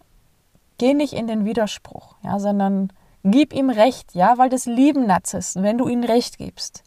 Geh 0.78 0.94
nicht 0.94 1.14
in 1.14 1.28
den 1.28 1.46
Widerspruch, 1.46 2.16
ja, 2.24 2.40
sondern 2.40 2.92
gib 3.24 3.54
ihm 3.54 3.70
Recht, 3.70 4.14
ja, 4.16 4.38
weil 4.38 4.50
das 4.50 4.66
lieben 4.66 5.08
Narzissten, 5.08 5.64
wenn 5.64 5.78
du 5.78 5.88
ihnen 5.88 6.04
Recht 6.04 6.38
gibst. 6.38 6.84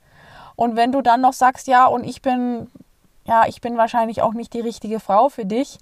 Und 0.56 0.76
wenn 0.76 0.92
du 0.92 1.00
dann 1.02 1.20
noch 1.20 1.32
sagst, 1.32 1.66
ja, 1.66 1.86
und 1.86 2.04
ich 2.04 2.22
bin, 2.22 2.70
ja, 3.24 3.46
ich 3.46 3.60
bin 3.60 3.76
wahrscheinlich 3.76 4.22
auch 4.22 4.34
nicht 4.34 4.52
die 4.52 4.60
richtige 4.60 5.00
Frau 5.00 5.28
für 5.28 5.44
dich, 5.44 5.78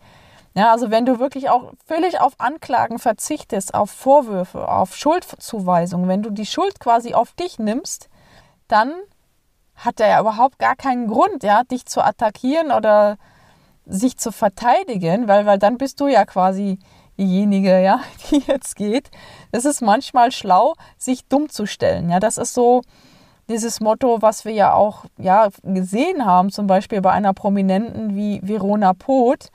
ja, 0.54 0.72
also 0.72 0.90
wenn 0.90 1.06
du 1.06 1.18
wirklich 1.18 1.48
auch 1.48 1.72
völlig 1.86 2.20
auf 2.20 2.34
Anklagen 2.38 2.98
verzichtest, 2.98 3.74
auf 3.74 3.90
Vorwürfe, 3.90 4.68
auf 4.68 4.96
Schuldzuweisungen, 4.96 6.08
wenn 6.08 6.22
du 6.22 6.30
die 6.30 6.46
Schuld 6.46 6.80
quasi 6.80 7.14
auf 7.14 7.32
dich 7.32 7.58
nimmst, 7.58 8.08
dann 8.66 8.92
hat 9.76 10.00
er 10.00 10.08
ja 10.08 10.20
überhaupt 10.20 10.58
gar 10.58 10.76
keinen 10.76 11.06
Grund, 11.06 11.42
ja, 11.42 11.62
dich 11.64 11.86
zu 11.86 12.02
attackieren 12.02 12.72
oder 12.72 13.16
sich 13.86 14.18
zu 14.18 14.32
verteidigen, 14.32 15.28
weil, 15.28 15.46
weil 15.46 15.58
dann 15.58 15.78
bist 15.78 16.00
du 16.00 16.08
ja 16.08 16.24
quasi 16.24 16.78
diejenige, 17.18 17.80
ja, 17.80 18.00
die 18.30 18.42
jetzt 18.46 18.76
geht. 18.76 19.10
Es 19.52 19.64
ist 19.64 19.82
manchmal 19.82 20.32
schlau, 20.32 20.74
sich 20.98 21.26
dumm 21.26 21.48
zu 21.48 21.66
stellen. 21.66 22.10
Ja, 22.10 22.18
das 22.18 22.38
ist 22.38 22.54
so 22.54 22.82
dieses 23.48 23.80
Motto, 23.80 24.22
was 24.22 24.44
wir 24.44 24.52
ja 24.52 24.74
auch 24.74 25.04
ja, 25.18 25.48
gesehen 25.62 26.24
haben, 26.24 26.50
zum 26.50 26.66
Beispiel 26.66 27.00
bei 27.00 27.10
einer 27.10 27.34
Prominenten 27.34 28.14
wie 28.14 28.40
Verona 28.42 28.94
Poth, 28.94 29.50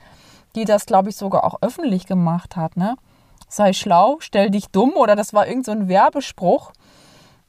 die 0.56 0.64
das, 0.64 0.86
glaube 0.86 1.10
ich, 1.10 1.16
sogar 1.16 1.44
auch 1.44 1.58
öffentlich 1.60 2.06
gemacht 2.06 2.56
hat. 2.56 2.76
Ne? 2.76 2.96
Sei 3.48 3.72
schlau, 3.72 4.16
stell 4.20 4.50
dich 4.50 4.68
dumm 4.68 4.94
oder 4.94 5.14
das 5.14 5.32
war 5.32 5.46
irgend 5.46 5.66
so 5.66 5.72
ein 5.72 5.88
Werbespruch. 5.88 6.72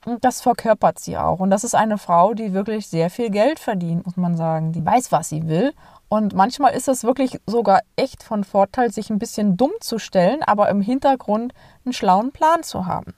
Und 0.05 0.23
das 0.23 0.41
verkörpert 0.41 0.99
sie 0.99 1.17
auch. 1.17 1.39
Und 1.39 1.49
das 1.49 1.63
ist 1.63 1.75
eine 1.75 1.97
Frau, 1.97 2.33
die 2.33 2.53
wirklich 2.53 2.87
sehr 2.87 3.09
viel 3.09 3.29
Geld 3.29 3.59
verdient, 3.59 4.05
muss 4.05 4.15
man 4.15 4.37
sagen. 4.37 4.71
Die 4.71 4.85
weiß, 4.85 5.11
was 5.11 5.29
sie 5.29 5.47
will. 5.47 5.73
Und 6.07 6.33
manchmal 6.33 6.73
ist 6.73 6.87
es 6.87 7.03
wirklich 7.03 7.41
sogar 7.45 7.81
echt 7.97 8.23
von 8.23 8.43
Vorteil, 8.43 8.91
sich 8.91 9.09
ein 9.09 9.19
bisschen 9.19 9.57
dumm 9.57 9.71
zu 9.81 9.99
stellen, 9.99 10.43
aber 10.43 10.69
im 10.69 10.81
Hintergrund 10.81 11.53
einen 11.83 11.91
schlauen 11.93 12.31
Plan 12.31 12.63
zu 12.63 12.85
haben. 12.85 13.15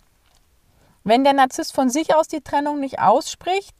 Wenn 1.03 1.23
der 1.23 1.33
Narzisst 1.33 1.73
von 1.73 1.89
sich 1.89 2.15
aus 2.15 2.27
die 2.27 2.41
Trennung 2.41 2.79
nicht 2.79 2.99
ausspricht, 2.99 3.75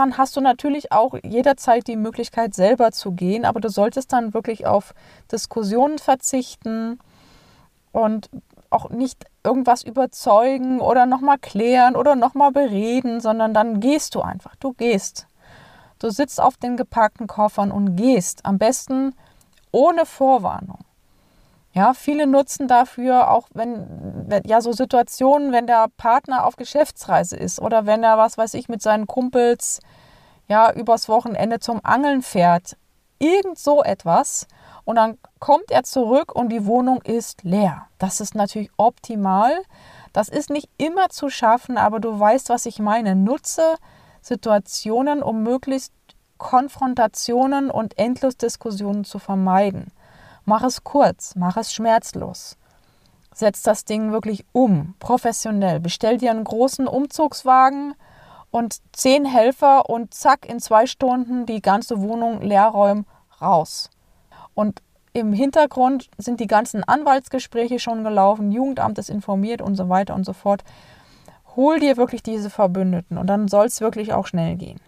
dann 0.00 0.16
hast 0.16 0.36
du 0.36 0.40
natürlich 0.40 0.92
auch 0.92 1.14
jederzeit 1.22 1.86
die 1.86 1.96
Möglichkeit, 1.96 2.54
selber 2.54 2.90
zu 2.90 3.12
gehen, 3.12 3.44
aber 3.44 3.60
du 3.60 3.68
solltest 3.68 4.12
dann 4.12 4.32
wirklich 4.32 4.66
auf 4.66 4.94
Diskussionen 5.30 5.98
verzichten 5.98 6.98
und 7.92 8.30
auch 8.70 8.88
nicht 8.88 9.26
irgendwas 9.44 9.82
überzeugen 9.82 10.80
oder 10.80 11.04
nochmal 11.04 11.38
klären 11.38 11.96
oder 11.96 12.16
nochmal 12.16 12.52
bereden, 12.52 13.20
sondern 13.20 13.52
dann 13.52 13.80
gehst 13.80 14.14
du 14.14 14.22
einfach. 14.22 14.56
Du 14.56 14.72
gehst. 14.72 15.26
Du 15.98 16.08
sitzt 16.08 16.40
auf 16.40 16.56
den 16.56 16.78
gepackten 16.78 17.26
Koffern 17.26 17.70
und 17.70 17.96
gehst. 17.96 18.46
Am 18.46 18.58
besten 18.58 19.14
ohne 19.70 20.06
Vorwarnung. 20.06 20.78
Ja, 21.72 21.94
viele 21.94 22.26
nutzen 22.26 22.66
dafür 22.66 23.30
auch, 23.30 23.48
wenn, 23.54 24.28
ja, 24.44 24.60
so 24.60 24.72
Situationen, 24.72 25.52
wenn 25.52 25.68
der 25.68 25.86
Partner 25.96 26.44
auf 26.44 26.56
Geschäftsreise 26.56 27.36
ist 27.36 27.60
oder 27.60 27.86
wenn 27.86 28.02
er, 28.02 28.18
was 28.18 28.36
weiß 28.36 28.54
ich, 28.54 28.68
mit 28.68 28.82
seinen 28.82 29.06
Kumpels, 29.06 29.80
ja, 30.48 30.72
übers 30.72 31.08
Wochenende 31.08 31.60
zum 31.60 31.80
Angeln 31.84 32.22
fährt. 32.22 32.76
Irgend 33.20 33.58
so 33.58 33.84
etwas. 33.84 34.48
Und 34.84 34.96
dann 34.96 35.18
kommt 35.38 35.70
er 35.70 35.84
zurück 35.84 36.34
und 36.34 36.48
die 36.48 36.66
Wohnung 36.66 37.02
ist 37.02 37.44
leer. 37.44 37.86
Das 37.98 38.20
ist 38.20 38.34
natürlich 38.34 38.70
optimal. 38.76 39.52
Das 40.12 40.28
ist 40.28 40.50
nicht 40.50 40.68
immer 40.76 41.08
zu 41.10 41.30
schaffen, 41.30 41.78
aber 41.78 42.00
du 42.00 42.18
weißt, 42.18 42.48
was 42.48 42.66
ich 42.66 42.80
meine. 42.80 43.14
Nutze 43.14 43.76
Situationen, 44.22 45.22
um 45.22 45.44
möglichst 45.44 45.92
Konfrontationen 46.38 47.70
und 47.70 47.96
Endlosdiskussionen 47.96 49.04
zu 49.04 49.20
vermeiden. 49.20 49.92
Mach 50.44 50.62
es 50.62 50.84
kurz, 50.84 51.34
mach 51.36 51.56
es 51.56 51.72
schmerzlos. 51.72 52.56
Setz 53.32 53.62
das 53.62 53.84
Ding 53.84 54.12
wirklich 54.12 54.44
um, 54.52 54.94
professionell. 54.98 55.80
Bestell 55.80 56.18
dir 56.18 56.30
einen 56.30 56.44
großen 56.44 56.86
Umzugswagen 56.86 57.94
und 58.50 58.78
zehn 58.92 59.24
Helfer 59.24 59.88
und 59.88 60.12
zack, 60.12 60.46
in 60.46 60.60
zwei 60.60 60.86
Stunden 60.86 61.46
die 61.46 61.62
ganze 61.62 62.00
Wohnung 62.00 62.42
leer 62.42 62.66
räumen, 62.66 63.06
raus. 63.40 63.90
Und 64.54 64.82
im 65.12 65.32
Hintergrund 65.32 66.08
sind 66.18 66.40
die 66.40 66.46
ganzen 66.46 66.84
Anwaltsgespräche 66.84 67.78
schon 67.78 68.04
gelaufen, 68.04 68.52
Jugendamt 68.52 68.98
ist 68.98 69.10
informiert 69.10 69.60
und 69.62 69.76
so 69.76 69.88
weiter 69.88 70.14
und 70.14 70.24
so 70.24 70.32
fort. 70.32 70.62
Hol 71.56 71.80
dir 71.80 71.96
wirklich 71.96 72.22
diese 72.22 72.50
Verbündeten 72.50 73.18
und 73.18 73.26
dann 73.26 73.48
soll 73.48 73.66
es 73.66 73.80
wirklich 73.80 74.12
auch 74.12 74.26
schnell 74.26 74.56
gehen. 74.56 74.80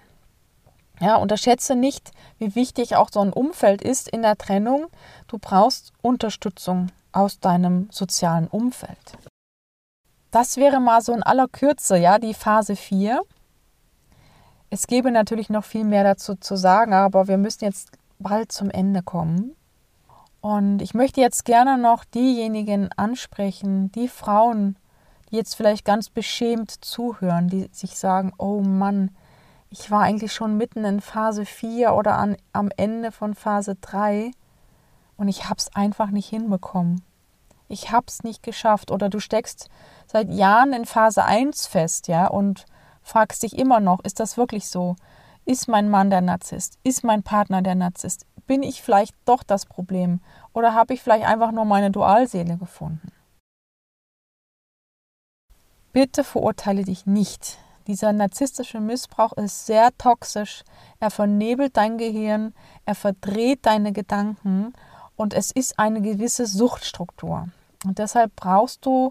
Ja, 1.02 1.16
unterschätze 1.16 1.74
nicht, 1.74 2.12
wie 2.38 2.54
wichtig 2.54 2.94
auch 2.94 3.08
so 3.12 3.18
ein 3.18 3.32
Umfeld 3.32 3.82
ist 3.82 4.08
in 4.08 4.22
der 4.22 4.38
Trennung. 4.38 4.86
Du 5.26 5.36
brauchst 5.36 5.92
Unterstützung 6.00 6.92
aus 7.10 7.40
deinem 7.40 7.88
sozialen 7.90 8.46
Umfeld. 8.46 9.18
Das 10.30 10.58
wäre 10.58 10.78
mal 10.78 11.00
so 11.02 11.12
in 11.12 11.24
aller 11.24 11.48
Kürze, 11.48 11.96
ja, 11.96 12.20
die 12.20 12.34
Phase 12.34 12.76
4. 12.76 13.20
Es 14.70 14.86
gäbe 14.86 15.10
natürlich 15.10 15.50
noch 15.50 15.64
viel 15.64 15.82
mehr 15.82 16.04
dazu 16.04 16.36
zu 16.36 16.54
sagen, 16.54 16.94
aber 16.94 17.26
wir 17.26 17.36
müssen 17.36 17.64
jetzt 17.64 17.90
bald 18.20 18.52
zum 18.52 18.70
Ende 18.70 19.02
kommen. 19.02 19.56
Und 20.40 20.82
ich 20.82 20.94
möchte 20.94 21.20
jetzt 21.20 21.44
gerne 21.44 21.78
noch 21.78 22.04
diejenigen 22.04 22.90
ansprechen, 22.96 23.90
die 23.90 24.06
Frauen, 24.06 24.76
die 25.30 25.36
jetzt 25.36 25.56
vielleicht 25.56 25.84
ganz 25.84 26.10
beschämt 26.10 26.70
zuhören, 26.70 27.48
die 27.48 27.68
sich 27.72 27.98
sagen, 27.98 28.32
oh 28.38 28.60
Mann, 28.60 29.10
ich 29.72 29.90
war 29.90 30.02
eigentlich 30.02 30.34
schon 30.34 30.58
mitten 30.58 30.84
in 30.84 31.00
Phase 31.00 31.46
4 31.46 31.94
oder 31.94 32.18
an, 32.18 32.36
am 32.52 32.70
Ende 32.76 33.10
von 33.10 33.34
Phase 33.34 33.74
3 33.80 34.30
und 35.16 35.28
ich 35.28 35.46
habe 35.46 35.56
es 35.56 35.74
einfach 35.74 36.10
nicht 36.10 36.28
hinbekommen. 36.28 37.02
Ich 37.68 37.90
habe 37.90 38.04
es 38.06 38.22
nicht 38.22 38.42
geschafft. 38.42 38.90
Oder 38.90 39.08
du 39.08 39.18
steckst 39.18 39.70
seit 40.06 40.30
Jahren 40.30 40.74
in 40.74 40.84
Phase 40.84 41.24
1 41.24 41.66
fest, 41.66 42.06
ja, 42.06 42.26
und 42.26 42.66
fragst 43.02 43.42
dich 43.42 43.56
immer 43.56 43.80
noch, 43.80 44.00
ist 44.04 44.20
das 44.20 44.36
wirklich 44.36 44.68
so? 44.68 44.94
Ist 45.46 45.68
mein 45.68 45.88
Mann 45.88 46.10
der 46.10 46.20
Narzisst? 46.20 46.78
Ist 46.84 47.02
mein 47.02 47.22
Partner 47.22 47.62
der 47.62 47.74
Narzisst? 47.74 48.26
Bin 48.46 48.62
ich 48.62 48.82
vielleicht 48.82 49.14
doch 49.24 49.42
das 49.42 49.64
Problem? 49.64 50.20
Oder 50.52 50.74
habe 50.74 50.92
ich 50.92 51.02
vielleicht 51.02 51.24
einfach 51.24 51.50
nur 51.50 51.64
meine 51.64 51.90
Dualseele 51.90 52.58
gefunden? 52.58 53.10
Bitte 55.94 56.24
verurteile 56.24 56.84
dich 56.84 57.06
nicht. 57.06 57.58
Dieser 57.86 58.12
narzisstische 58.12 58.80
Missbrauch 58.80 59.32
ist 59.32 59.66
sehr 59.66 59.90
toxisch. 59.98 60.62
Er 61.00 61.10
vernebelt 61.10 61.76
dein 61.76 61.98
Gehirn, 61.98 62.54
er 62.86 62.94
verdreht 62.94 63.66
deine 63.66 63.92
Gedanken 63.92 64.72
und 65.16 65.34
es 65.34 65.50
ist 65.50 65.78
eine 65.78 66.00
gewisse 66.00 66.46
Suchtstruktur. 66.46 67.48
Und 67.84 67.98
deshalb 67.98 68.34
brauchst 68.36 68.86
du 68.86 69.10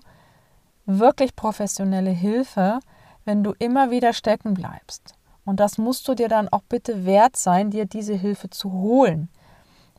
wirklich 0.86 1.36
professionelle 1.36 2.12
Hilfe, 2.12 2.80
wenn 3.26 3.44
du 3.44 3.54
immer 3.60 3.92
wieder 3.92 4.14
stecken 4.14 4.54
bleibst. 4.54 5.16
Und 5.46 5.60
das 5.60 5.78
musst 5.78 6.08
du 6.08 6.14
dir 6.14 6.30
dann 6.30 6.50
auch 6.50 6.62
bitte 6.70 7.06
wert 7.06 7.36
sein, 7.36 7.72
dir 7.72 7.86
diese 7.86 8.14
Hilfe 8.14 8.50
zu 8.50 8.72
holen. 8.72 9.30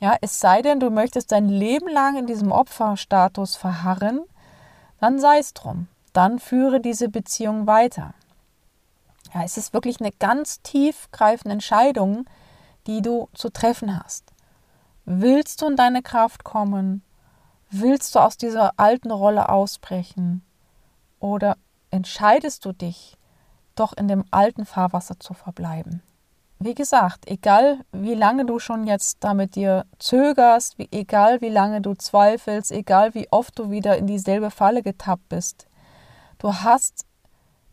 Ja, 0.00 0.16
es 0.20 0.40
sei 0.40 0.62
denn, 0.62 0.80
du 0.80 0.90
möchtest 0.90 1.30
dein 1.30 1.48
Leben 1.48 1.88
lang 1.88 2.16
in 2.16 2.26
diesem 2.26 2.50
Opferstatus 2.50 3.56
verharren, 3.56 4.20
dann 5.00 5.20
sei 5.20 5.38
es 5.38 5.52
drum. 5.54 5.88
Dann 6.12 6.38
führe 6.38 6.80
diese 6.80 7.08
Beziehung 7.08 7.66
weiter. 7.66 8.14
Ja, 9.35 9.42
es 9.45 9.57
ist 9.57 9.73
wirklich 9.73 10.01
eine 10.01 10.12
ganz 10.12 10.61
tiefgreifende 10.62 11.55
Entscheidung, 11.55 12.27
die 12.87 13.01
du 13.01 13.29
zu 13.35 13.51
treffen 13.51 13.99
hast. 14.03 14.33
Willst 15.05 15.62
du 15.62 15.68
in 15.68 15.77
deine 15.77 16.03
Kraft 16.03 16.45
kommen? 16.45 17.03
Willst 17.71 18.14
du 18.14 18.18
aus 18.18 18.37
dieser 18.37 18.79
alten 18.79 19.11
Rolle 19.11 19.49
ausbrechen? 19.49 20.45
Oder 21.18 21.57
entscheidest 21.90 22.64
du 22.64 22.73
dich, 22.73 23.16
doch 23.75 23.92
in 23.95 24.09
dem 24.09 24.25
alten 24.31 24.66
Fahrwasser 24.66 25.18
zu 25.18 25.35
verbleiben? 25.35 26.03
Wie 26.59 26.75
gesagt, 26.75 27.29
egal 27.29 27.81
wie 27.90 28.14
lange 28.14 28.45
du 28.45 28.61
schon 28.61 28.87
jetzt 28.87 29.18
damit 29.21 29.57
dir 29.57 29.85
zögerst, 29.99 30.79
wie, 30.79 30.88
egal 30.92 31.40
wie 31.40 31.49
lange 31.49 31.81
du 31.81 31.95
zweifelst, 31.95 32.71
egal 32.71 33.14
wie 33.14 33.27
oft 33.33 33.59
du 33.59 33.71
wieder 33.71 33.97
in 33.97 34.07
dieselbe 34.07 34.51
Falle 34.51 34.83
getappt 34.83 35.29
bist, 35.29 35.66
du 36.38 36.53
hast 36.55 37.05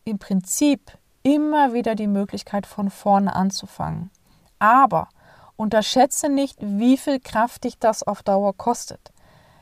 im 0.06 0.17
Prinzip 0.17 0.98
immer 1.23 1.73
wieder 1.73 1.95
die 1.95 2.08
Möglichkeit, 2.08 2.65
von 2.65 2.89
vorne 2.89 3.36
anzufangen. 3.36 4.12
Aber 4.60 5.10
unterschätze 5.55 6.29
nicht, 6.29 6.58
wie 6.62 6.97
viel 6.97 7.19
Kraft 7.19 7.63
dich 7.63 7.77
das 7.79 8.03
auf 8.03 8.23
Dauer 8.23 8.55
kostet. 8.55 9.12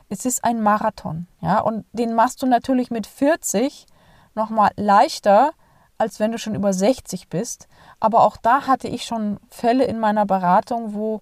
Es 0.08 0.24
ist 0.24 0.44
ein 0.44 0.62
Marathon, 0.62 1.26
ja, 1.40 1.60
und 1.60 1.84
den 1.92 2.14
machst 2.14 2.42
du 2.42 2.46
natürlich 2.46 2.90
mit 2.90 3.06
40 3.06 3.86
nochmal 4.34 4.70
leichter, 4.76 5.52
als 5.98 6.20
wenn 6.20 6.32
du 6.32 6.38
schon 6.38 6.54
über 6.54 6.72
60 6.72 7.28
bist. 7.28 7.68
Aber 8.00 8.22
auch 8.22 8.36
da 8.36 8.66
hatte 8.66 8.88
ich 8.88 9.04
schon 9.04 9.38
Fälle 9.50 9.84
in 9.84 9.98
meiner 9.98 10.24
Beratung, 10.24 10.94
wo 10.94 11.20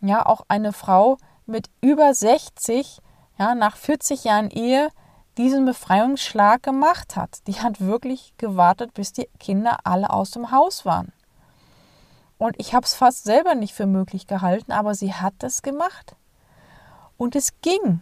ja 0.00 0.26
auch 0.26 0.42
eine 0.48 0.72
Frau 0.72 1.18
mit 1.46 1.70
über 1.80 2.12
60, 2.12 2.98
ja, 3.38 3.54
nach 3.54 3.76
40 3.76 4.24
Jahren 4.24 4.50
Ehe 4.50 4.90
diesen 5.38 5.64
Befreiungsschlag 5.64 6.62
gemacht 6.62 7.16
hat. 7.16 7.46
Die 7.46 7.60
hat 7.60 7.80
wirklich 7.80 8.34
gewartet, 8.38 8.94
bis 8.94 9.12
die 9.12 9.28
Kinder 9.38 9.78
alle 9.84 10.10
aus 10.10 10.30
dem 10.30 10.50
Haus 10.50 10.84
waren. 10.84 11.12
Und 12.38 12.56
ich 12.58 12.74
habe 12.74 12.84
es 12.84 12.94
fast 12.94 13.24
selber 13.24 13.54
nicht 13.54 13.72
für 13.72 13.86
möglich 13.86 14.26
gehalten, 14.26 14.72
aber 14.72 14.94
sie 14.94 15.14
hat 15.14 15.42
es 15.42 15.62
gemacht. 15.62 16.16
Und 17.16 17.36
es 17.36 17.60
ging. 17.60 18.00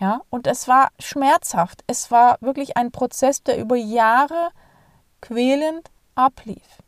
Ja, 0.00 0.22
und 0.30 0.46
es 0.46 0.66
war 0.66 0.88
schmerzhaft. 0.98 1.84
Es 1.86 2.10
war 2.10 2.38
wirklich 2.40 2.76
ein 2.76 2.90
Prozess, 2.90 3.42
der 3.42 3.58
über 3.58 3.76
Jahre 3.76 4.48
quälend 5.20 5.90
ablief. 6.14 6.82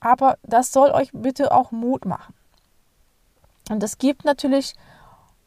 Aber 0.00 0.38
das 0.42 0.72
soll 0.72 0.90
euch 0.90 1.10
bitte 1.12 1.52
auch 1.52 1.70
Mut 1.70 2.04
machen. 2.04 2.34
Und 3.70 3.82
es 3.82 3.98
gibt 3.98 4.24
natürlich 4.24 4.74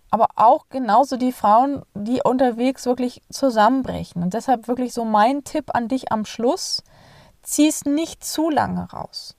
aber 0.09 0.29
auch 0.35 0.69
genauso 0.69 1.17
die 1.17 1.31
Frauen, 1.31 1.83
die 1.93 2.21
unterwegs 2.23 2.85
wirklich 2.85 3.21
zusammenbrechen. 3.29 4.23
Und 4.23 4.33
deshalb 4.33 4.67
wirklich 4.67 4.93
so 4.93 5.05
mein 5.05 5.43
Tipp 5.43 5.75
an 5.75 5.87
dich 5.87 6.11
am 6.11 6.25
Schluss, 6.25 6.83
zieh 7.43 7.67
es 7.67 7.85
nicht 7.85 8.23
zu 8.23 8.49
lange 8.49 8.89
raus. 8.91 9.35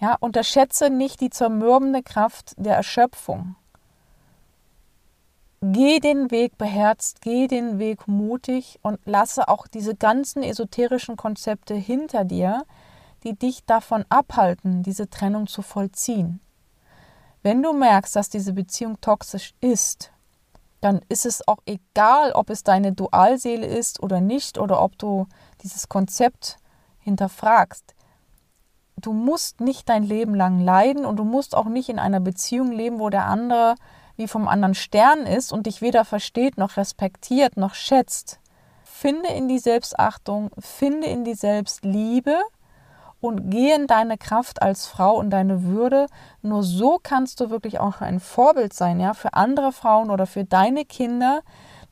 Ja, 0.00 0.16
unterschätze 0.18 0.90
nicht 0.90 1.20
die 1.20 1.30
zermürbende 1.30 2.02
Kraft 2.02 2.54
der 2.56 2.74
Erschöpfung. 2.74 3.54
Geh 5.60 6.00
den 6.00 6.32
Weg 6.32 6.58
beherzt, 6.58 7.20
geh 7.20 7.46
den 7.46 7.78
Weg 7.78 8.08
mutig 8.08 8.80
und 8.82 8.98
lasse 9.04 9.46
auch 9.46 9.68
diese 9.68 9.94
ganzen 9.94 10.42
esoterischen 10.42 11.16
Konzepte 11.16 11.74
hinter 11.74 12.24
dir, 12.24 12.64
die 13.22 13.34
dich 13.34 13.64
davon 13.64 14.04
abhalten, 14.08 14.82
diese 14.82 15.08
Trennung 15.08 15.46
zu 15.46 15.62
vollziehen. 15.62 16.40
Wenn 17.42 17.62
du 17.62 17.72
merkst, 17.72 18.14
dass 18.14 18.28
diese 18.28 18.52
Beziehung 18.52 19.00
toxisch 19.00 19.54
ist, 19.60 20.12
dann 20.80 21.00
ist 21.08 21.26
es 21.26 21.46
auch 21.46 21.58
egal, 21.66 22.32
ob 22.32 22.50
es 22.50 22.64
deine 22.64 22.92
Dualseele 22.92 23.66
ist 23.66 24.02
oder 24.02 24.20
nicht 24.20 24.58
oder 24.58 24.82
ob 24.82 24.98
du 24.98 25.26
dieses 25.62 25.88
Konzept 25.88 26.56
hinterfragst. 26.98 27.94
Du 28.96 29.12
musst 29.12 29.60
nicht 29.60 29.88
dein 29.88 30.04
Leben 30.04 30.34
lang 30.34 30.60
leiden 30.60 31.04
und 31.04 31.16
du 31.16 31.24
musst 31.24 31.56
auch 31.56 31.66
nicht 31.66 31.88
in 31.88 31.98
einer 31.98 32.20
Beziehung 32.20 32.70
leben, 32.70 33.00
wo 33.00 33.10
der 33.10 33.26
andere 33.26 33.74
wie 34.16 34.28
vom 34.28 34.46
anderen 34.46 34.74
Stern 34.74 35.26
ist 35.26 35.52
und 35.52 35.66
dich 35.66 35.82
weder 35.82 36.04
versteht 36.04 36.58
noch 36.58 36.76
respektiert 36.76 37.56
noch 37.56 37.74
schätzt. 37.74 38.38
Finde 38.84 39.30
in 39.30 39.48
die 39.48 39.58
Selbstachtung, 39.58 40.50
finde 40.58 41.06
in 41.08 41.24
die 41.24 41.34
Selbstliebe 41.34 42.38
und 43.22 43.50
geh 43.50 43.72
in 43.72 43.86
deine 43.86 44.18
Kraft 44.18 44.60
als 44.62 44.88
Frau 44.88 45.16
und 45.16 45.30
deine 45.30 45.62
Würde. 45.62 46.08
Nur 46.42 46.64
so 46.64 46.98
kannst 47.00 47.38
du 47.40 47.50
wirklich 47.50 47.78
auch 47.78 48.00
ein 48.00 48.18
Vorbild 48.18 48.72
sein, 48.72 48.98
ja, 48.98 49.14
für 49.14 49.34
andere 49.34 49.70
Frauen 49.72 50.10
oder 50.10 50.26
für 50.26 50.44
deine 50.44 50.84
Kinder, 50.84 51.42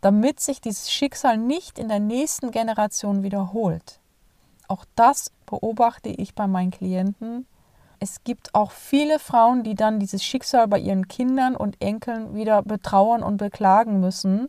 damit 0.01 0.41
sich 0.41 0.61
dieses 0.61 0.91
Schicksal 0.91 1.39
nicht 1.39 1.79
in 1.79 1.87
der 1.87 2.01
nächsten 2.01 2.51
Generation 2.51 3.23
wiederholt. 3.23 4.01
Auch 4.67 4.85
das 4.97 5.31
beobachte 5.47 6.09
ich 6.09 6.35
bei 6.35 6.49
meinen 6.49 6.73
Klienten. 6.73 7.47
es 8.01 8.25
gibt 8.25 8.55
auch 8.55 8.73
viele 8.73 9.19
Frauen, 9.19 9.63
die 9.63 9.75
dann 9.75 10.01
dieses 10.01 10.25
Schicksal 10.25 10.67
bei 10.67 10.79
ihren 10.79 11.07
Kindern 11.07 11.55
und 11.55 11.81
Enkeln 11.81 12.35
wieder 12.35 12.63
betrauern 12.63 13.23
und 13.23 13.37
beklagen 13.37 14.01
müssen, 14.01 14.49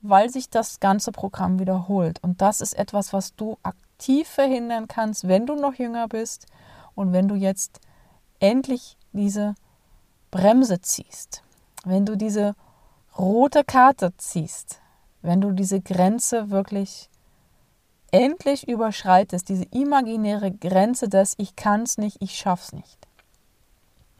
weil 0.00 0.30
sich 0.30 0.48
das 0.48 0.80
ganze 0.80 1.12
Programm 1.12 1.58
wiederholt. 1.58 2.22
Und 2.22 2.40
das 2.40 2.60
ist 2.60 2.74
etwas, 2.78 3.12
was 3.12 3.34
du 3.34 3.58
aktiv 3.62 3.87
verhindern 4.24 4.88
kannst, 4.88 5.28
wenn 5.28 5.46
du 5.46 5.54
noch 5.54 5.74
jünger 5.74 6.08
bist 6.08 6.46
und 6.94 7.12
wenn 7.12 7.28
du 7.28 7.34
jetzt 7.34 7.80
endlich 8.40 8.96
diese 9.12 9.54
Bremse 10.30 10.80
ziehst, 10.80 11.42
wenn 11.84 12.06
du 12.06 12.16
diese 12.16 12.54
rote 13.18 13.64
Karte 13.64 14.12
ziehst, 14.16 14.80
wenn 15.22 15.40
du 15.40 15.52
diese 15.52 15.80
Grenze 15.80 16.50
wirklich 16.50 17.10
endlich 18.10 18.68
überschreitest, 18.68 19.48
diese 19.48 19.64
imaginäre 19.64 20.50
Grenze 20.50 21.08
des 21.08 21.34
Ich 21.38 21.54
es 21.64 21.98
nicht, 21.98 22.16
ich 22.20 22.36
schaff's 22.36 22.72
nicht. 22.72 22.98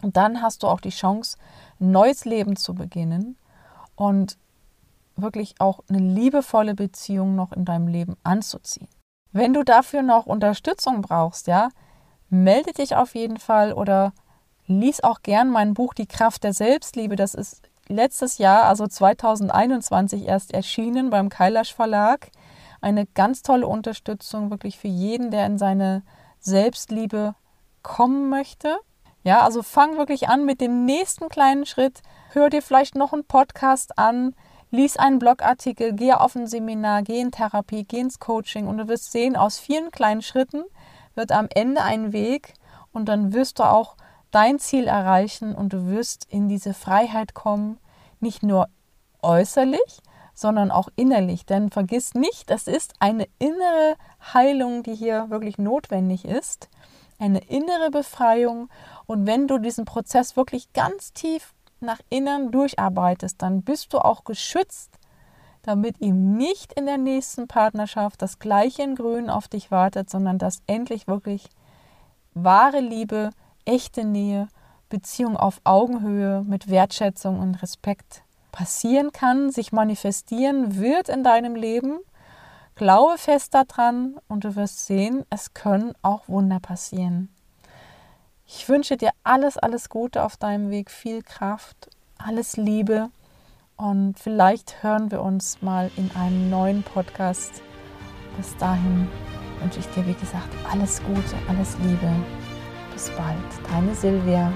Und 0.03 0.17
dann 0.17 0.43
hast 0.43 0.63
du 0.63 0.67
auch 0.67 0.81
die 0.81 0.91
Chance, 0.91 1.37
ein 1.81 1.91
neues 1.91 2.25
Leben 2.25 2.57
zu 2.57 2.75
beginnen 2.75 3.37
und 3.97 4.37
wirklich 5.17 5.61
auch 5.61 5.81
eine 5.89 5.99
liebevolle 5.99 6.75
Beziehung 6.75 7.35
noch 7.35 7.53
in 7.53 7.65
deinem 7.65 7.89
Leben 7.89 8.17
anzuziehen. 8.23 8.89
Wenn 9.33 9.53
du 9.53 9.63
dafür 9.63 10.03
noch 10.03 10.27
Unterstützung 10.27 11.03
brauchst, 11.03 11.47
ja, 11.47 11.69
melde 12.31 12.73
dich 12.73 12.97
auf 12.97 13.15
jeden 13.15 13.39
Fall 13.39 13.73
oder 13.73 14.13
lies 14.67 15.03
auch 15.03 15.23
gern 15.23 15.51
mein 15.51 15.75
Buch 15.75 15.95
Die 15.95 16.07
Kraft 16.07 16.45
der 16.45 16.53
Selbstliebe. 16.53 17.17
Das 17.17 17.35
ist 17.35 17.63
letztes 17.89 18.39
Jahr, 18.39 18.65
also 18.65 18.87
2021 18.87 20.27
erst 20.27 20.53
erschienen 20.53 21.11
beim 21.11 21.29
Kailash 21.29 21.75
Verlag. 21.75 22.31
Eine 22.81 23.07
ganz 23.07 23.43
tolle 23.43 23.67
Unterstützung 23.67 24.51
wirklich 24.51 24.79
für 24.79 24.89
jeden, 24.89 25.31
der 25.31 25.47
in 25.47 25.59
seine 25.59 26.03
Selbstliebe 26.39 27.35
kommen 27.83 28.29
möchte. 28.29 28.77
Ja, 29.25 29.43
also 29.43 29.63
fang 29.63 29.99
wirklich 29.99 30.29
an 30.29 30.45
mit 30.45 30.61
dem 30.61 30.85
nächsten 30.85 31.29
kleinen 31.29 31.67
Schritt. 31.67 32.01
Hör 32.33 32.51
dir 32.51 32.63
vielleicht 32.63 32.95
noch 32.95 33.13
einen 33.13 33.25
Podcast 33.25 33.99
an, 33.99 34.35
lies 34.71 34.97
einen 34.97 35.19
Blogartikel, 35.19 35.93
geh 35.93 36.13
auf 36.13 36.37
ein 36.37 36.47
Seminar, 36.47 37.03
geh 37.03 37.21
in 37.21 37.31
Therapie, 37.31 37.85
geh 37.85 38.01
ins 38.01 38.19
Coaching 38.19 38.67
und 38.67 38.79
du 38.79 38.89
wirst 38.89 39.13
sehen, 39.13 39.37
aus 39.37 39.59
vielen 39.59 39.91
kleinen 39.91 40.23
Schritten 40.23 40.65
wird 41.15 41.33
am 41.33 41.49
Ende 41.55 41.83
ein 41.83 42.13
Weg 42.13 42.55
und 42.93 43.07
dann 43.07 43.33
wirst 43.33 43.59
du 43.59 43.65
auch 43.65 43.97
dein 44.31 44.59
Ziel 44.59 44.87
erreichen 44.87 45.55
und 45.55 45.73
du 45.73 45.87
wirst 45.87 46.27
in 46.31 46.49
diese 46.49 46.75
Freiheit 46.75 47.35
kommen, 47.35 47.79
nicht 48.21 48.43
nur 48.43 48.69
äußerlich, 49.23 50.01
sondern 50.35 50.71
auch 50.71 50.89
innerlich. 50.97 51.47
Denn 51.47 51.71
vergiss 51.71 52.15
nicht, 52.15 52.51
es 52.51 52.69
ist 52.69 52.95
eine 53.01 53.27
innere 53.39 53.97
Heilung, 54.33 54.83
die 54.83 54.95
hier 54.95 55.31
wirklich 55.31 55.59
notwendig 55.59 56.25
ist, 56.25 56.69
eine 57.19 57.41
innere 57.49 57.91
Befreiung. 57.91 58.69
Und 59.07 59.27
wenn 59.27 59.49
du 59.49 59.59
diesen 59.59 59.85
Prozess 59.85 60.37
wirklich 60.37 60.73
ganz 60.73 61.13
tief 61.13 61.55
nach 61.81 62.01
innen 62.11 62.51
durcharbeitest, 62.51 63.41
dann 63.41 63.63
bist 63.63 63.93
du 63.93 63.99
auch 63.99 64.25
geschützt, 64.25 64.99
damit 65.63 66.01
ihm 66.01 66.37
nicht 66.37 66.73
in 66.73 66.87
der 66.87 66.99
nächsten 66.99 67.49
Partnerschaft 67.49 68.23
das 68.23 68.39
gleiche 68.39 68.83
in 68.83 68.95
Grün 68.95 69.29
auf 69.31 69.49
dich 69.49 69.71
wartet, 69.71 70.09
sondern 70.09 70.39
dass 70.39 70.63
endlich 70.67 71.07
wirklich 71.07 71.49
wahre 72.35 72.81
Liebe 72.81 73.31
echte 73.65 74.05
Nähe, 74.05 74.49
Beziehung 74.89 75.37
auf 75.37 75.61
Augenhöhe 75.65 76.43
mit 76.47 76.71
Wertschätzung 76.71 77.39
und 77.39 77.57
Respekt 77.57 78.23
passieren 78.53 79.13
kann, 79.13 79.51
sich 79.51 79.73
manifestieren 79.73 80.77
wird 80.77 81.09
in 81.09 81.23
deinem 81.23 81.55
Leben. 81.55 81.99
Glaube 82.75 83.19
fest 83.19 83.55
daran 83.55 84.17
und 84.29 84.45
du 84.45 84.57
wirst 84.57 84.87
sehen, 84.87 85.25
es 85.31 85.53
können 85.53 85.93
auch 86.01 86.29
Wunder 86.29 86.61
passieren. 86.61 87.29
Ich 88.51 88.67
wünsche 88.67 88.97
dir 88.97 89.11
alles, 89.25 89.59
alles 89.59 89.91
Gute 89.91 90.25
auf 90.25 90.39
deinem 90.39 90.71
Weg, 90.71 90.91
viel 90.91 91.23
Kraft, 91.23 91.91
alles 92.17 92.57
Liebe 92.57 93.11
und 93.77 94.19
vielleicht 94.19 94.83
hören 94.83 95.11
wir 95.11 95.21
uns 95.21 95.61
mal 95.61 95.91
in 95.97 96.11
einem 96.17 96.49
neuen 96.49 96.83
Podcast. 96.83 97.63
Bis 98.39 98.57
dahin 98.57 99.07
wünsche 99.61 99.81
ich 99.81 99.87
dir, 99.89 100.07
wie 100.07 100.15
gesagt, 100.15 100.49
alles 100.73 101.03
Gute, 101.03 101.37
alles 101.47 101.77
Liebe 101.81 102.11
bis 102.95 103.11
bald. 103.11 103.37
Deine 103.71 103.95
Silvia. 103.95 104.51